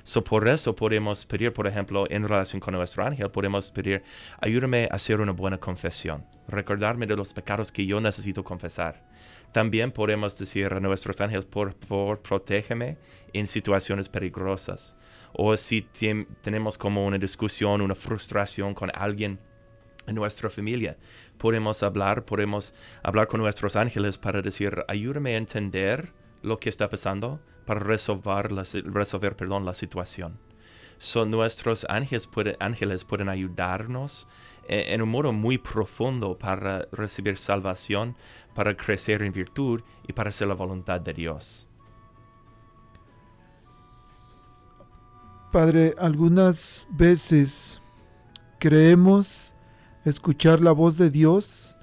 [0.04, 4.04] So, por eso podemos pedir, por ejemplo, en relación con nuestro ángel, podemos pedir,
[4.40, 9.02] ayúdame a hacer una buena confesión, recordarme de los pecados que yo necesito confesar.
[9.50, 12.98] También podemos decir a nuestros ángeles, por favor, protégeme
[13.32, 14.96] en situaciones peligrosas.
[15.32, 15.82] O si
[16.40, 19.40] tenemos como una discusión, una frustración con alguien
[20.06, 20.96] en nuestra familia.
[21.38, 26.88] Podemos hablar, podemos hablar con nuestros ángeles para decir, ayúdame a entender lo que está
[26.88, 30.38] pasando para resolver la, resolver, perdón, la situación.
[30.98, 34.26] Son nuestros ángeles, ángeles pueden ayudarnos
[34.68, 38.16] e- en un modo muy profundo para recibir salvación,
[38.54, 41.66] para crecer en virtud y para hacer la voluntad de Dios.
[45.52, 47.80] Padre, algunas veces
[48.58, 49.54] creemos
[50.10, 51.76] escuchar la voz de Dios.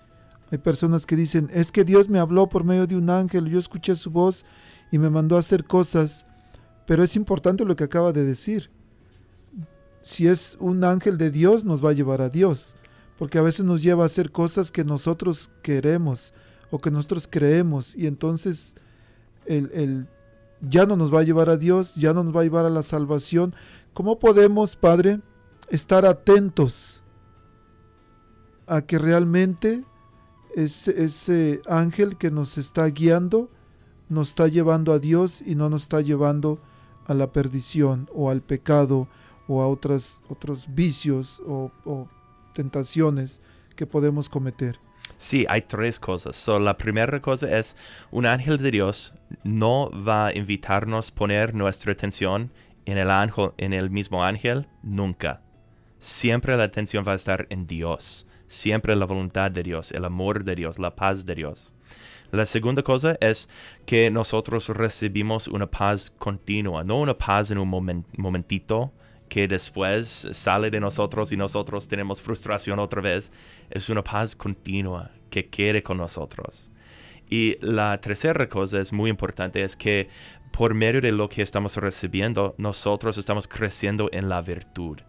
[0.52, 3.60] Hay personas que dicen, es que Dios me habló por medio de un ángel, yo
[3.60, 4.46] escuché su voz
[4.92, 6.26] y me mandó a hacer cosas.
[6.86, 8.70] Pero es importante lo que acaba de decir.
[10.02, 12.76] Si es un ángel de Dios, nos va a llevar a Dios.
[13.18, 16.34] Porque a veces nos lleva a hacer cosas que nosotros queremos
[16.72, 17.96] o que nosotros creemos.
[17.96, 18.76] Y entonces
[19.46, 20.08] el, el
[20.62, 22.70] ya no nos va a llevar a Dios, ya no nos va a llevar a
[22.70, 23.54] la salvación.
[23.94, 25.20] ¿Cómo podemos, Padre,
[25.70, 27.03] estar atentos
[28.67, 29.84] a que realmente
[30.56, 33.49] ese, ese ángel que nos está guiando
[34.10, 36.62] nos está llevando a Dios y no nos está llevando
[37.06, 39.08] a la perdición o al pecado
[39.47, 42.08] o a otras, otros vicios o, o
[42.54, 43.41] tentaciones
[43.76, 44.80] que podemos cometer?
[45.17, 46.36] Sí, hay tres cosas.
[46.36, 47.76] So, la primera cosa es,
[48.12, 52.52] un ángel de Dios no va a invitarnos a poner nuestra atención
[52.86, 55.41] en el, ángel, en el mismo ángel, nunca.
[56.00, 58.27] Siempre la atención va a estar en Dios.
[58.54, 61.73] Siempre la voluntad de Dios, el amor de Dios, la paz de Dios.
[62.31, 63.49] La segunda cosa es
[63.87, 68.93] que nosotros recibimos una paz continua, no una paz en un momen- momentito
[69.27, 73.31] que después sale de nosotros y nosotros tenemos frustración otra vez.
[73.71, 76.69] Es una paz continua que quede con nosotros.
[77.27, 80.10] Y la tercera cosa es muy importante, es que
[80.51, 84.99] por medio de lo que estamos recibiendo, nosotros estamos creciendo en la virtud.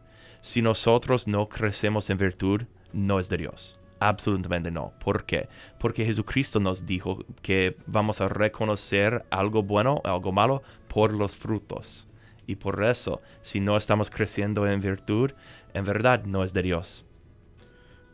[0.40, 2.62] Si nosotros no crecemos en virtud,
[2.94, 3.78] no es de Dios.
[4.00, 4.92] Absolutamente no.
[5.02, 5.48] ¿Por qué?
[5.78, 12.06] Porque Jesucristo nos dijo que vamos a reconocer algo bueno, algo malo, por los frutos.
[12.46, 15.32] Y por eso, si no estamos creciendo en virtud,
[15.72, 17.04] en verdad no es de Dios.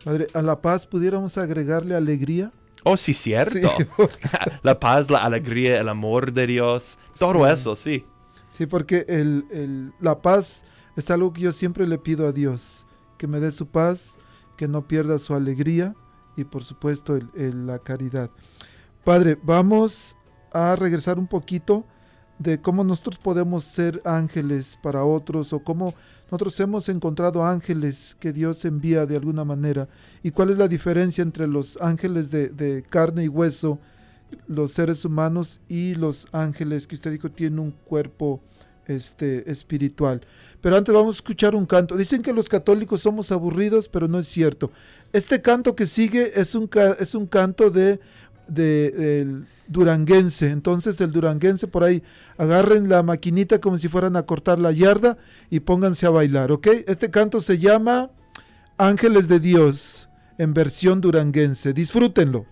[0.04, 2.52] Padre, ¿a la paz pudiéramos agregarle alegría?
[2.84, 3.70] Oh, sí, cierto.
[4.62, 8.04] La paz, la alegría, el amor de Dios, todo eso, sí.
[8.48, 10.64] Sí, porque el, el, la paz
[10.96, 12.86] es algo que yo siempre le pido a Dios,
[13.18, 14.18] que me dé su paz
[14.60, 15.94] que no pierda su alegría
[16.36, 18.30] y por supuesto la caridad.
[19.04, 20.18] Padre, vamos
[20.52, 21.86] a regresar un poquito
[22.38, 25.94] de cómo nosotros podemos ser ángeles para otros o cómo
[26.24, 29.88] nosotros hemos encontrado ángeles que Dios envía de alguna manera
[30.22, 33.78] y cuál es la diferencia entre los ángeles de, de carne y hueso,
[34.46, 38.42] los seres humanos y los ángeles que usted dijo tienen un cuerpo
[38.94, 40.20] este, espiritual.
[40.60, 41.96] Pero antes vamos a escuchar un canto.
[41.96, 44.70] Dicen que los católicos somos aburridos, pero no es cierto.
[45.12, 46.68] Este canto que sigue es un,
[46.98, 48.00] es un canto de,
[48.46, 50.48] de, duranguense.
[50.48, 52.02] Entonces el duranguense por ahí
[52.36, 55.16] agarren la maquinita como si fueran a cortar la yarda
[55.48, 56.66] y pónganse a bailar, ¿ok?
[56.86, 58.10] Este canto se llama
[58.76, 61.72] Ángeles de Dios en versión duranguense.
[61.72, 62.46] Disfrútenlo.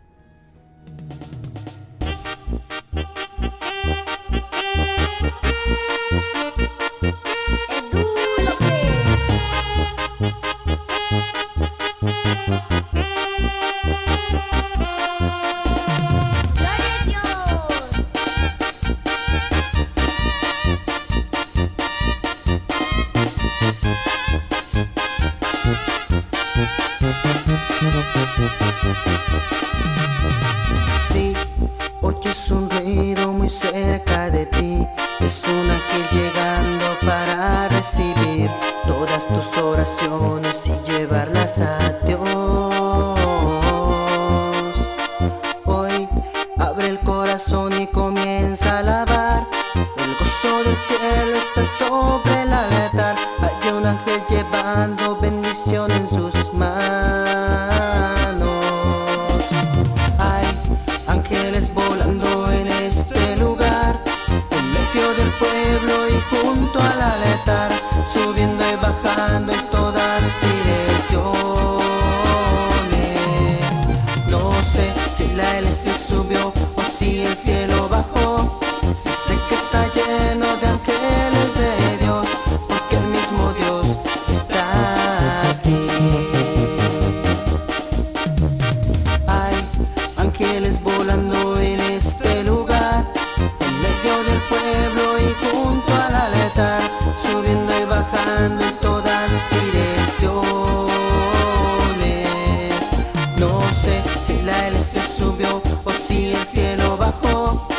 [105.38, 107.77] subió o si el cielo bajó.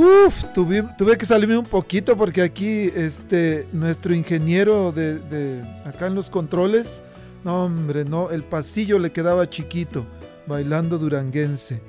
[0.00, 6.14] Uf, tuve, que salirme un poquito porque aquí este, nuestro ingeniero de, de acá en
[6.14, 7.02] los controles,
[7.42, 10.06] no hombre, no, el pasillo le quedaba chiquito,
[10.46, 11.82] bailando duranguense.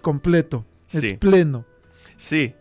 [0.00, 0.64] completo,
[0.94, 1.64] es pleno.
[2.16, 2.54] Sí,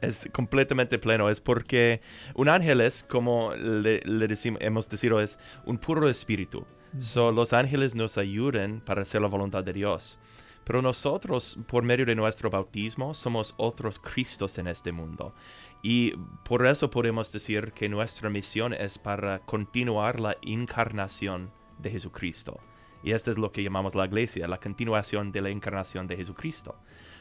[0.00, 1.28] es completamente pleno.
[1.28, 2.00] Es porque
[2.34, 6.64] un ángel es, como le, le decim- hemos dicho, es un puro espíritu.
[7.00, 10.18] So, los ángeles nos ayudan para hacer la voluntad de Dios.
[10.64, 15.34] Pero nosotros, por medio de nuestro bautismo, somos otros Cristos en este mundo.
[15.82, 16.12] Y
[16.44, 22.60] por eso podemos decir que nuestra misión es para continuar la encarnación de Jesucristo.
[23.02, 26.76] Y esto es lo que llamamos la iglesia, la continuación de la encarnación de Jesucristo.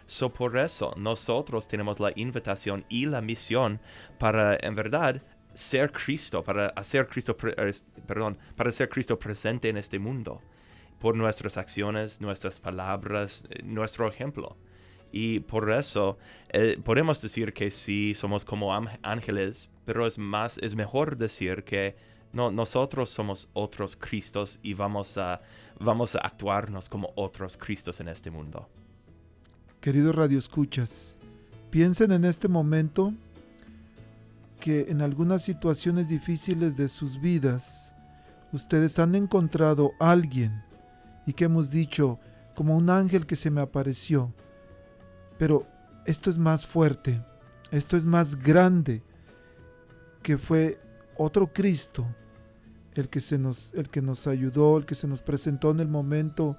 [0.07, 3.79] So por eso nosotros tenemos la invitación y la misión
[4.17, 5.21] para, en verdad,
[5.53, 7.73] ser Cristo, para hacer Cristo, eh,
[8.07, 10.41] perdón, para ser Cristo presente en este mundo,
[10.99, 14.57] por nuestras acciones, nuestras palabras, eh, nuestro ejemplo.
[15.11, 16.17] Y por eso
[16.49, 18.73] eh, podemos decir que sí somos como
[19.03, 21.95] ángeles, pero es más, es mejor decir que
[22.31, 25.41] no, nosotros somos otros Cristos y vamos a,
[25.79, 28.69] vamos a actuarnos como otros Cristos en este mundo.
[29.81, 31.17] Queridos radioescuchas,
[31.71, 33.15] piensen en este momento
[34.59, 37.95] que en algunas situaciones difíciles de sus vidas,
[38.51, 40.63] ustedes han encontrado a alguien
[41.25, 42.19] y que hemos dicho
[42.53, 44.31] como un ángel que se me apareció.
[45.39, 45.65] Pero
[46.05, 47.25] esto es más fuerte,
[47.71, 49.01] esto es más grande,
[50.21, 50.79] que fue
[51.17, 52.05] otro Cristo
[52.93, 55.87] el que, se nos, el que nos ayudó, el que se nos presentó en el
[55.87, 56.55] momento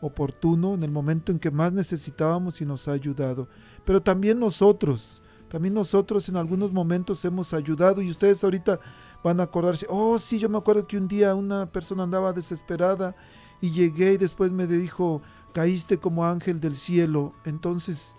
[0.00, 3.48] oportuno, en el momento en que más necesitábamos y nos ha ayudado.
[3.84, 8.78] Pero también nosotros, también nosotros en algunos momentos hemos ayudado y ustedes ahorita
[9.22, 13.16] van a acordarse, oh sí, yo me acuerdo que un día una persona andaba desesperada
[13.60, 15.22] y llegué y después me dijo,
[15.52, 17.32] caíste como ángel del cielo.
[17.44, 18.16] Entonces,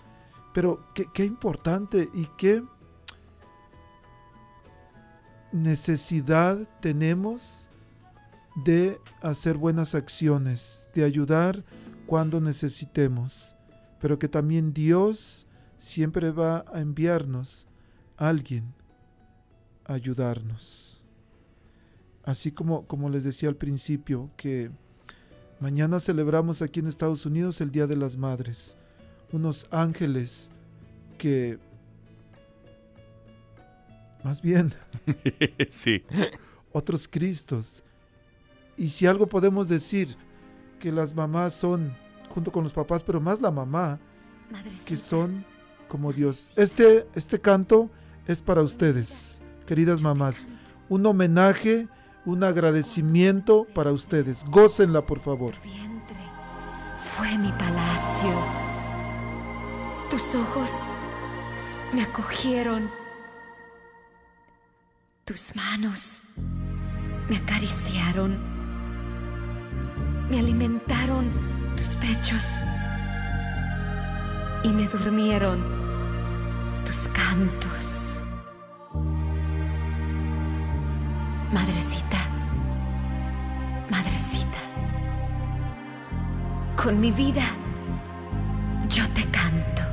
[0.53, 2.63] pero qué, qué importante y qué
[5.51, 7.66] necesidad tenemos
[8.65, 11.63] de hacer buenas acciones, de ayudar
[12.07, 13.55] cuando necesitemos,
[14.01, 15.47] pero que también Dios
[15.77, 17.67] siempre va a enviarnos
[18.17, 18.73] a alguien
[19.85, 21.03] a ayudarnos.
[22.23, 24.71] Así como, como les decía al principio, que
[25.59, 28.75] mañana celebramos aquí en Estados Unidos el Día de las Madres,
[29.31, 30.51] unos ángeles
[31.17, 31.59] que,
[34.23, 34.73] más bien,
[35.69, 36.03] sí.
[36.71, 37.83] otros Cristos.
[38.77, 40.15] Y si algo podemos decir,
[40.79, 41.95] que las mamás son,
[42.29, 43.99] junto con los papás, pero más la mamá,
[44.85, 45.45] que son
[45.87, 46.51] como Dios.
[46.55, 47.89] Este, este canto
[48.25, 50.47] es para ustedes, queridas mamás.
[50.89, 51.87] Un homenaje,
[52.25, 54.45] un agradecimiento para ustedes.
[54.45, 55.53] Gócenla, por favor.
[55.63, 56.15] vientre
[57.15, 58.33] fue mi palacio.
[60.09, 60.71] Tus ojos
[61.93, 62.89] me acogieron.
[65.25, 66.21] Tus manos
[67.29, 68.56] me acariciaron.
[70.29, 71.31] Me alimentaron
[71.77, 72.61] tus pechos.
[74.63, 75.63] Y me durmieron
[76.85, 78.19] tus cantos.
[81.53, 82.17] Madrecita,
[83.89, 84.57] madrecita,
[86.75, 87.45] con mi vida
[88.89, 89.86] yo te canto.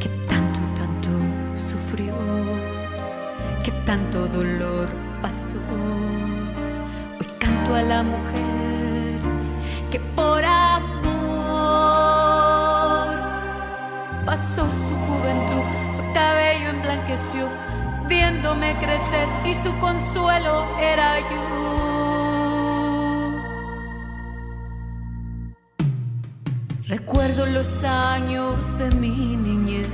[0.00, 1.10] Que tanto, tanto
[1.54, 2.14] sufrió,
[3.62, 4.88] que tanto dolor
[5.20, 5.58] pasó.
[7.20, 9.18] Hoy canto a la mujer
[9.90, 10.94] que por amor
[14.24, 17.48] pasó su juventud, su cabello emblanqueció,
[18.08, 21.63] viéndome crecer y su consuelo era yo.
[27.64, 29.88] Los años de mi niñez,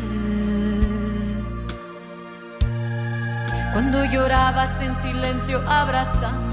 [3.73, 6.50] cuando llorabas en silencio abrazándome.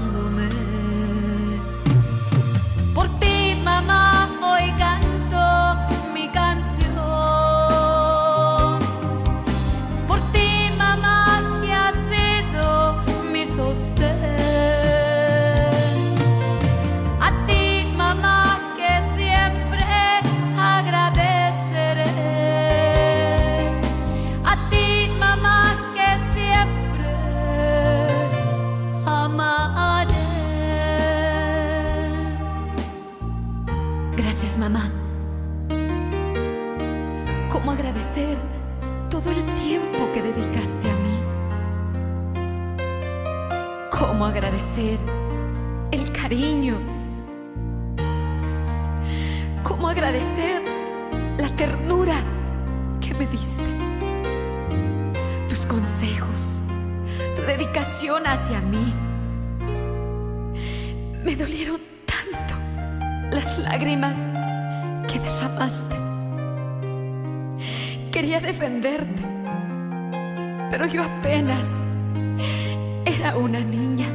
[73.38, 74.06] Una niña.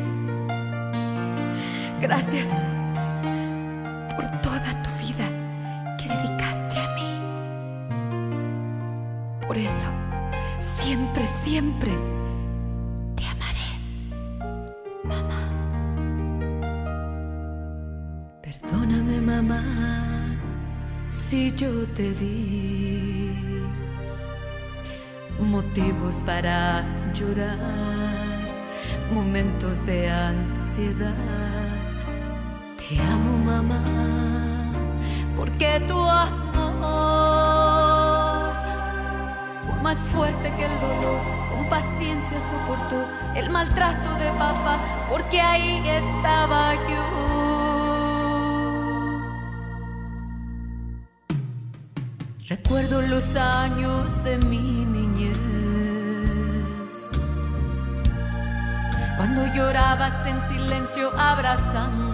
[2.01, 2.49] Gracias
[30.75, 30.85] Te
[32.99, 33.83] amo, mamá,
[35.35, 36.95] porque tu amor
[39.63, 41.21] fue más fuerte que el dolor.
[41.47, 47.03] Con paciencia soportó el maltrato de papá, porque ahí estaba yo.
[52.49, 54.82] Recuerdo los años de mi
[59.53, 62.12] llorabas en silencio abrazándome.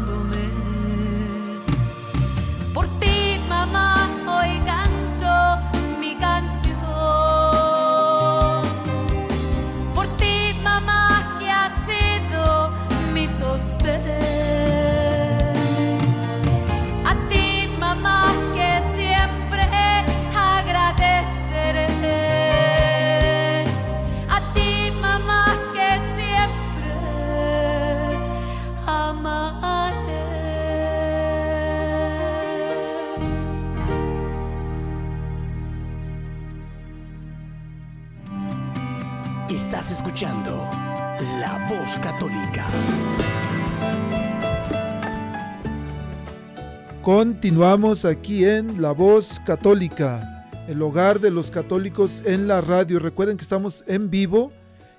[47.40, 53.00] Continuamos aquí en La Voz Católica, el hogar de los católicos en la radio.
[53.00, 54.52] Recuerden que estamos en vivo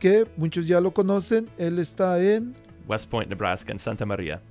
[0.00, 1.48] que muchos ya lo conocen.
[1.58, 2.56] Él está en
[2.88, 4.42] West Point, Nebraska, en Santa María.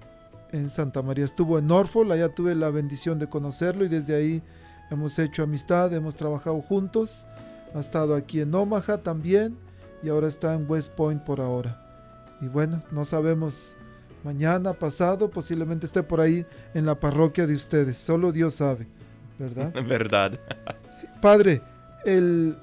[0.53, 1.25] En Santa María.
[1.25, 4.41] Estuvo en Norfolk, allá tuve la bendición de conocerlo y desde ahí
[4.89, 7.27] hemos hecho amistad, hemos trabajado juntos.
[7.75, 9.57] Ha estado aquí en Omaha también
[10.01, 11.81] y ahora está en West Point por ahora.
[12.39, 13.75] Y bueno, no sabemos
[14.23, 17.97] mañana, pasado, posiblemente esté por ahí en la parroquia de ustedes.
[17.97, 18.87] Solo Dios sabe,
[19.39, 19.73] ¿verdad?
[19.87, 20.39] Verdad.
[20.91, 21.61] Sí, Padre,
[22.05, 22.57] el,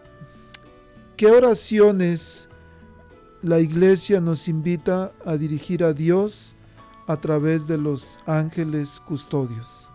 [1.16, 2.48] ¿qué oraciones
[3.42, 6.56] la iglesia nos invita a dirigir a Dios
[7.10, 9.90] a través de los ángeles custodios?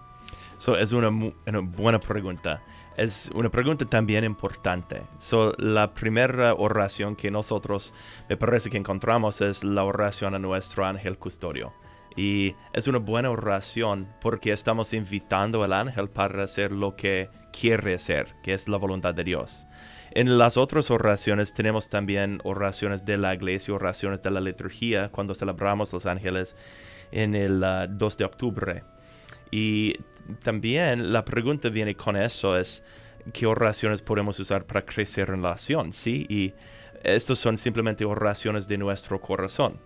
[0.57, 2.61] So, es una, una buena pregunta.
[2.97, 5.01] Es una pregunta también importante.
[5.17, 7.93] So, la primera oración que nosotros
[8.29, 11.73] me parece que encontramos es la oración a nuestro ángel custodio.
[12.17, 17.95] Y es una buena oración porque estamos invitando al ángel para hacer lo que quiere
[17.95, 19.67] hacer, que es la voluntad de Dios.
[20.11, 25.35] En las otras oraciones tenemos también oraciones de la iglesia, oraciones de la liturgia, cuando
[25.35, 26.55] celebramos los ángeles
[27.11, 28.83] en el ah, 2 de octubre.
[29.51, 29.95] Y
[30.43, 32.83] también la pregunta viene con eso, es
[33.33, 36.25] qué oraciones podemos usar para crecer en la oración, ¿sí?
[36.29, 36.53] Y
[37.03, 39.79] estos son simplemente oraciones de nuestro corazón.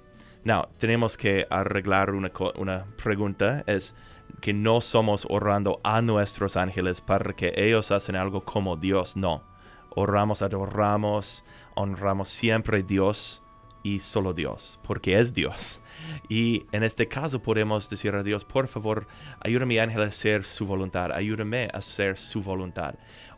[0.43, 3.93] Now, tenemos que arreglar una, una pregunta, es
[4.41, 9.43] que no somos orando a nuestros ángeles para que ellos hacen algo como Dios, no.
[9.89, 11.43] Oramos, adoramos,
[11.75, 13.43] honramos siempre a Dios
[13.83, 15.79] y solo Dios, porque es Dios.
[16.27, 19.07] Y en este caso podemos decir a Dios, por favor,
[19.41, 22.95] ayúdame ángel a hacer su voluntad, ayúdame a hacer su voluntad.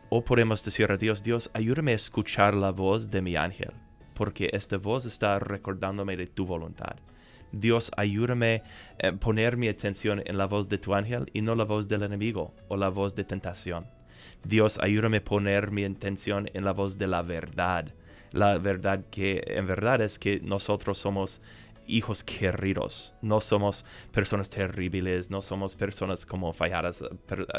[0.08, 3.72] O podemos decir a Dios, Dios, ayúdame a escuchar la voz de mi ángel,
[4.14, 6.96] porque esta voz está recordándome de tu voluntad.
[7.52, 8.62] Dios, ayúdame
[9.02, 12.02] a poner mi atención en la voz de tu ángel y no la voz del
[12.02, 13.86] enemigo o la voz de tentación.
[14.44, 17.94] Dios, ayúdame a poner mi atención en la voz de la verdad.
[18.32, 21.40] La verdad que en verdad es que nosotros somos
[21.86, 23.14] hijos queridos.
[23.22, 27.02] No somos personas terribles, no somos personas como falladas,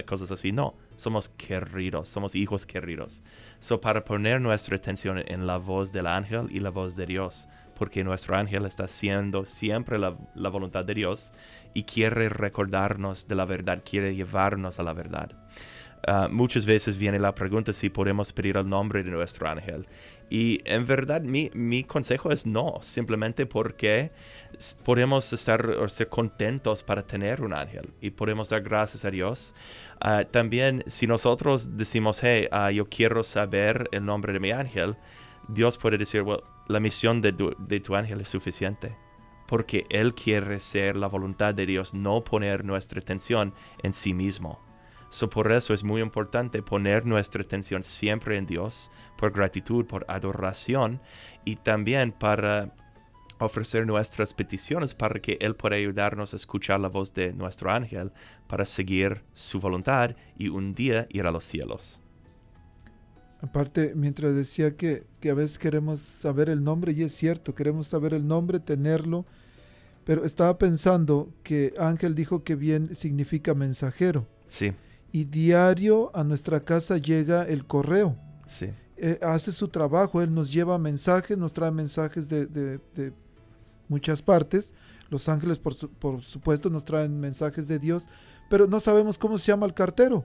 [0.06, 0.52] cosas así.
[0.52, 3.22] No, somos queridos, somos hijos queridos.
[3.60, 7.48] So, para poner nuestra atención en la voz del ángel y la voz de Dios,
[7.76, 11.34] porque nuestro ángel está haciendo siempre la, la voluntad de Dios
[11.74, 15.32] y quiere recordarnos de la verdad, quiere llevarnos a la verdad.
[16.06, 19.88] Ah, muchas veces viene la pregunta si podemos pedir el nombre de nuestro ángel.
[20.30, 24.12] Y en verdad mi, mi consejo es no, simplemente porque
[24.84, 29.54] podemos estar ser contentos para tener un ángel y podemos dar gracias a Dios.
[30.00, 34.96] Ah, también si nosotros decimos, hey, ah, yo quiero saber el nombre de mi ángel,
[35.48, 38.96] Dios puede decir, well, la misión de tu ángel es suficiente.
[39.48, 43.54] Porque Él quiere ser la voluntad de Dios, no poner nuestra atención
[43.84, 44.60] en sí mismo.
[45.14, 50.06] So, por eso es muy importante poner nuestra atención siempre en Dios, por gratitud, por
[50.08, 51.00] adoración
[51.46, 52.74] y también para
[53.38, 58.12] ofrecer nuestras peticiones para que Él pueda ayudarnos a escuchar la voz de nuestro ángel
[58.48, 62.00] para seguir su voluntad y un día ir a los cielos.
[63.40, 67.86] Aparte, mientras decía que, que a veces queremos saber el nombre, y es cierto, queremos
[67.86, 69.28] saber el nombre, tenerlo,
[70.06, 74.72] pero estaba pensando que Ángel dijo que bien significa mensajero, Sí,
[75.14, 78.18] y diario a nuestra casa llega el correo.
[78.48, 83.12] sí, Eh, hace su trabajo, él nos lleva mensajes, nos trae mensajes de, de- de
[83.90, 84.74] muchas partes.
[85.10, 88.08] Los ángeles, por, su- por supuesto, nos traen mensajes de Dios,
[88.50, 90.24] pero no sabemos cómo se llama el cartero,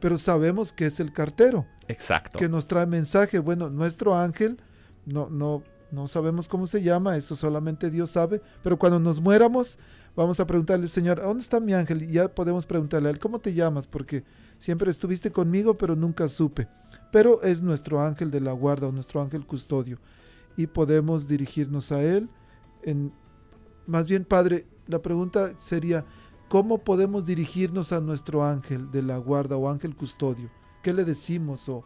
[0.00, 2.38] pero sabemos que es el cartero exacto.
[2.38, 3.38] que nos trae mensaje.
[3.38, 4.58] Bueno, nuestro ángel,
[5.06, 9.78] no, no, no sabemos cómo se llama, eso solamente Dios sabe, pero cuando nos muéramos,
[10.20, 12.02] vamos a preguntarle, Señor, ¿dónde está mi ángel?
[12.02, 13.86] Y ya podemos preguntarle a él, ¿cómo te llamas?
[13.86, 14.22] Porque
[14.58, 16.68] siempre estuviste conmigo, pero nunca supe.
[17.10, 19.98] Pero es nuestro ángel de la guarda o nuestro ángel custodio.
[20.58, 22.28] Y podemos dirigirnos a él.
[22.82, 23.12] En,
[23.86, 26.04] más bien, Padre, la pregunta sería,
[26.48, 30.50] ¿cómo podemos dirigirnos a nuestro ángel de la guarda o ángel custodio?
[30.82, 31.82] ¿Qué le decimos o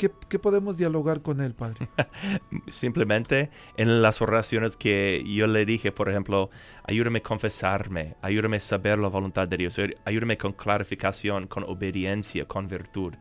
[0.00, 1.88] qué, qué- podemos dialogar con él, Padre?
[2.68, 6.50] Simplemente en las oraciones que yo le dije, por ejemplo,
[6.84, 12.46] ayúdame a confesarme, ayúdame a saber la voluntad de Dios, ayúdame con clarificación, con obediencia,
[12.46, 13.14] con virtud.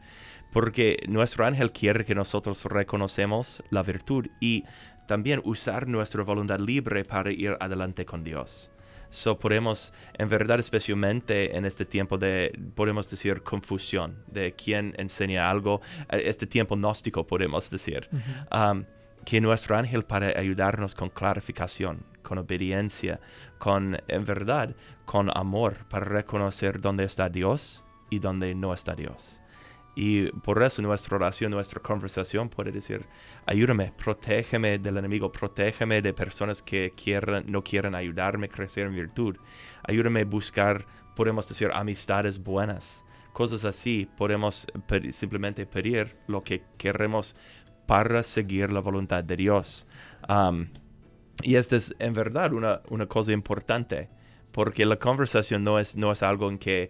[0.52, 4.64] Porque nuestro ángel quiere que nosotros reconocemos la virtud y
[5.06, 8.72] también usar nuestra voluntad libre para ir adelante con Dios.
[9.10, 15.50] So podemos, en verdad, especialmente en este tiempo de, podemos decir, confusión, de quién enseña
[15.50, 18.08] algo, eh, este tiempo gnóstico, podemos decir,
[18.52, 18.84] um,
[19.26, 23.20] que nuestro ángel para ayudarnos con clarificación, con obediencia,
[23.58, 29.42] con, en verdad, con amor, para reconocer dónde está Dios y dónde no está Dios.
[30.02, 33.06] Y por eso nuestra oración, nuestra conversación puede decir,
[33.46, 38.96] ayúdame, protégeme del enemigo, protégeme de personas que quieran, no quieren ayudarme a crecer en
[38.96, 39.36] virtud.
[39.84, 40.86] Ayúdame a buscar,
[41.18, 43.04] podemos decir, amistades buenas.
[43.34, 47.36] Cosas así, podemos pe- simplemente pedir lo que queremos
[47.86, 49.86] para seguir la voluntad de Dios.
[50.30, 50.68] Um,
[51.44, 54.08] y esta es en verdad una, una cosa importante,
[54.54, 56.90] porque la conversación no es, no es algo en que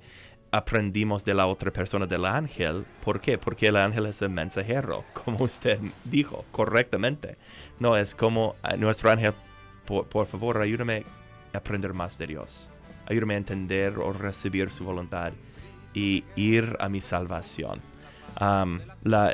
[0.51, 2.85] aprendimos de la otra persona del ángel.
[3.03, 3.37] ¿Por qué?
[3.37, 7.37] Porque el ángel es el mensajero, como usted dijo correctamente.
[7.79, 9.33] No, es como eh, nuestro ángel,
[9.85, 11.03] por, favor, ayúdame
[11.53, 12.69] a aprender más de Dios.
[13.07, 15.33] Ayúdame a entender o recibir su voluntad
[15.93, 17.81] y ir a mi salvación.
[18.39, 19.33] La,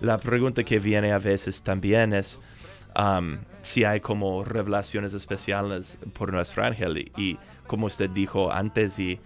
[0.00, 2.40] la- pregunta que viene a veces también es,
[3.60, 6.96] si hay como revelaciones especiales por nuestro ángel.
[6.98, 9.20] Y, y como usted dijo antes, y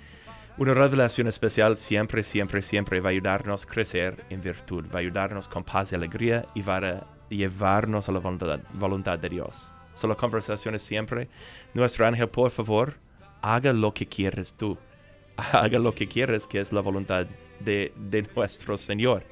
[0.60, 5.00] una revelación especial siempre, siempre, siempre va a ayudarnos a crecer en virtud, va a
[5.00, 9.72] ayudarnos con paz y alegría y va a llevarnos a la voluntad, de Dios.
[9.94, 11.28] Solo conversaciones siempre.
[11.72, 12.96] Nuestro ángel, por favor,
[13.40, 14.76] haga lo que quieres tú.
[15.38, 17.26] Haga lo que quieres, que es la voluntad
[17.60, 17.94] de,
[18.36, 19.24] nuestro Señor.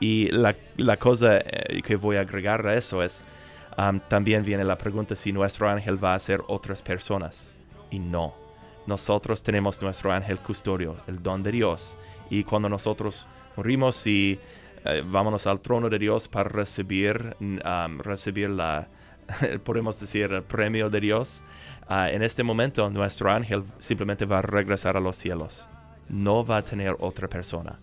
[0.00, 3.26] Y la, cosa eh, que voy a agregar a eso es,
[4.08, 7.52] también viene la pregunta si nuestro ángel va a ser otras personas.
[7.90, 8.41] Y no.
[8.86, 11.96] Nosotros tenemos nuestro ángel custodio, el don de Dios.
[12.30, 14.38] Y cuando nosotros morimos y
[14.84, 18.88] eh, vámonos al trono de Dios para recibir, um, recibir la,
[19.64, 21.42] podemos decir, el premio de Dios,
[21.88, 25.68] ah, en este momento nuestro ángel simplemente va a regresar a los cielos.
[26.08, 27.78] No va a tener otra persona.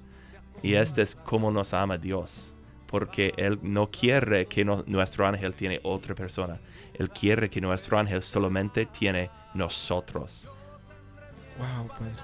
[0.62, 2.54] Y este es como nos ama Dios.
[2.88, 6.60] Porque Él no quiere que no- nuestro ángel tiene otra persona.
[6.96, 10.50] Él quiere que nuestro ángel solamente tiene nosotros.
[11.60, 12.24] Wow, Padre.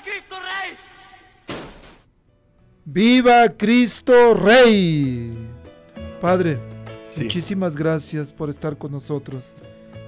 [0.00, 0.76] ¡Viva Cristo Rey!
[2.84, 5.32] ¡Viva Cristo Rey!
[6.20, 6.58] Padre,
[7.06, 7.24] Sí.
[7.24, 9.54] muchísimas gracias por estar con nosotros.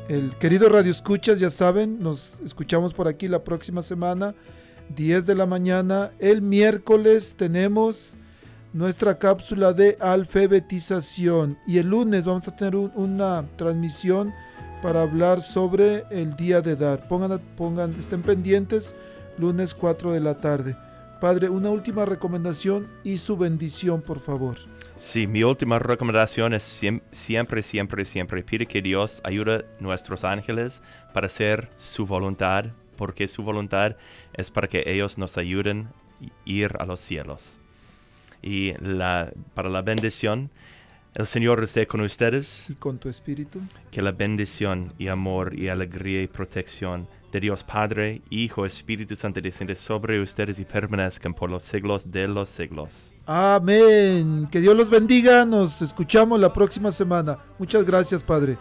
[0.08, 4.34] El querido Radio Escuchas, ya saben, nos escuchamos por aquí la próxima semana,
[4.94, 6.12] 10 de la mañana.
[6.18, 8.16] El miércoles tenemos
[8.72, 14.32] nuestra cápsula de alfabetización y el lunes vamos a tener un- una transmisión
[14.80, 17.06] para hablar sobre el día de dar.
[17.08, 18.94] Pongan, pongan, estén pendientes,
[19.38, 20.76] lunes 4 de la tarde.
[21.20, 24.58] Padre, una última recomendación y su bendición, por favor.
[24.98, 30.24] Sí, mi última recomendación es siem- siempre, siempre, siempre pide que Dios ayude a nuestros
[30.24, 32.66] ángeles para hacer su voluntad,
[32.96, 33.96] porque su voluntad
[34.34, 35.88] es para que ellos nos ayuden
[36.20, 37.58] a ir a los cielos.
[38.42, 40.50] Y la, para la bendición,
[41.14, 43.60] el Señor esté con ustedes, Y con tu espíritu.
[43.90, 49.40] que la bendición y amor y alegría y protección de Dios Padre, Hijo, Espíritu Santo
[49.40, 53.12] desciende sobre ustedes y permanezcan por los siglos de los siglos.
[53.26, 54.46] Amén.
[54.50, 55.44] Que Dios los bendiga.
[55.44, 57.38] Nos escuchamos la próxima semana.
[57.58, 58.58] Muchas gracias, Padre.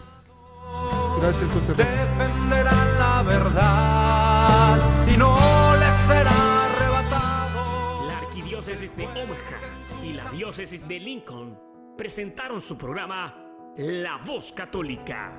[1.20, 1.74] Gracias, José.
[1.74, 5.36] Defenderán la verdad y no
[5.78, 8.06] les será arrebatado.
[8.08, 9.60] La Arquidiócesis de Omaha
[10.02, 11.58] y la Diócesis de Lincoln
[11.96, 13.36] presentaron su programa
[13.76, 15.38] La Voz Católica,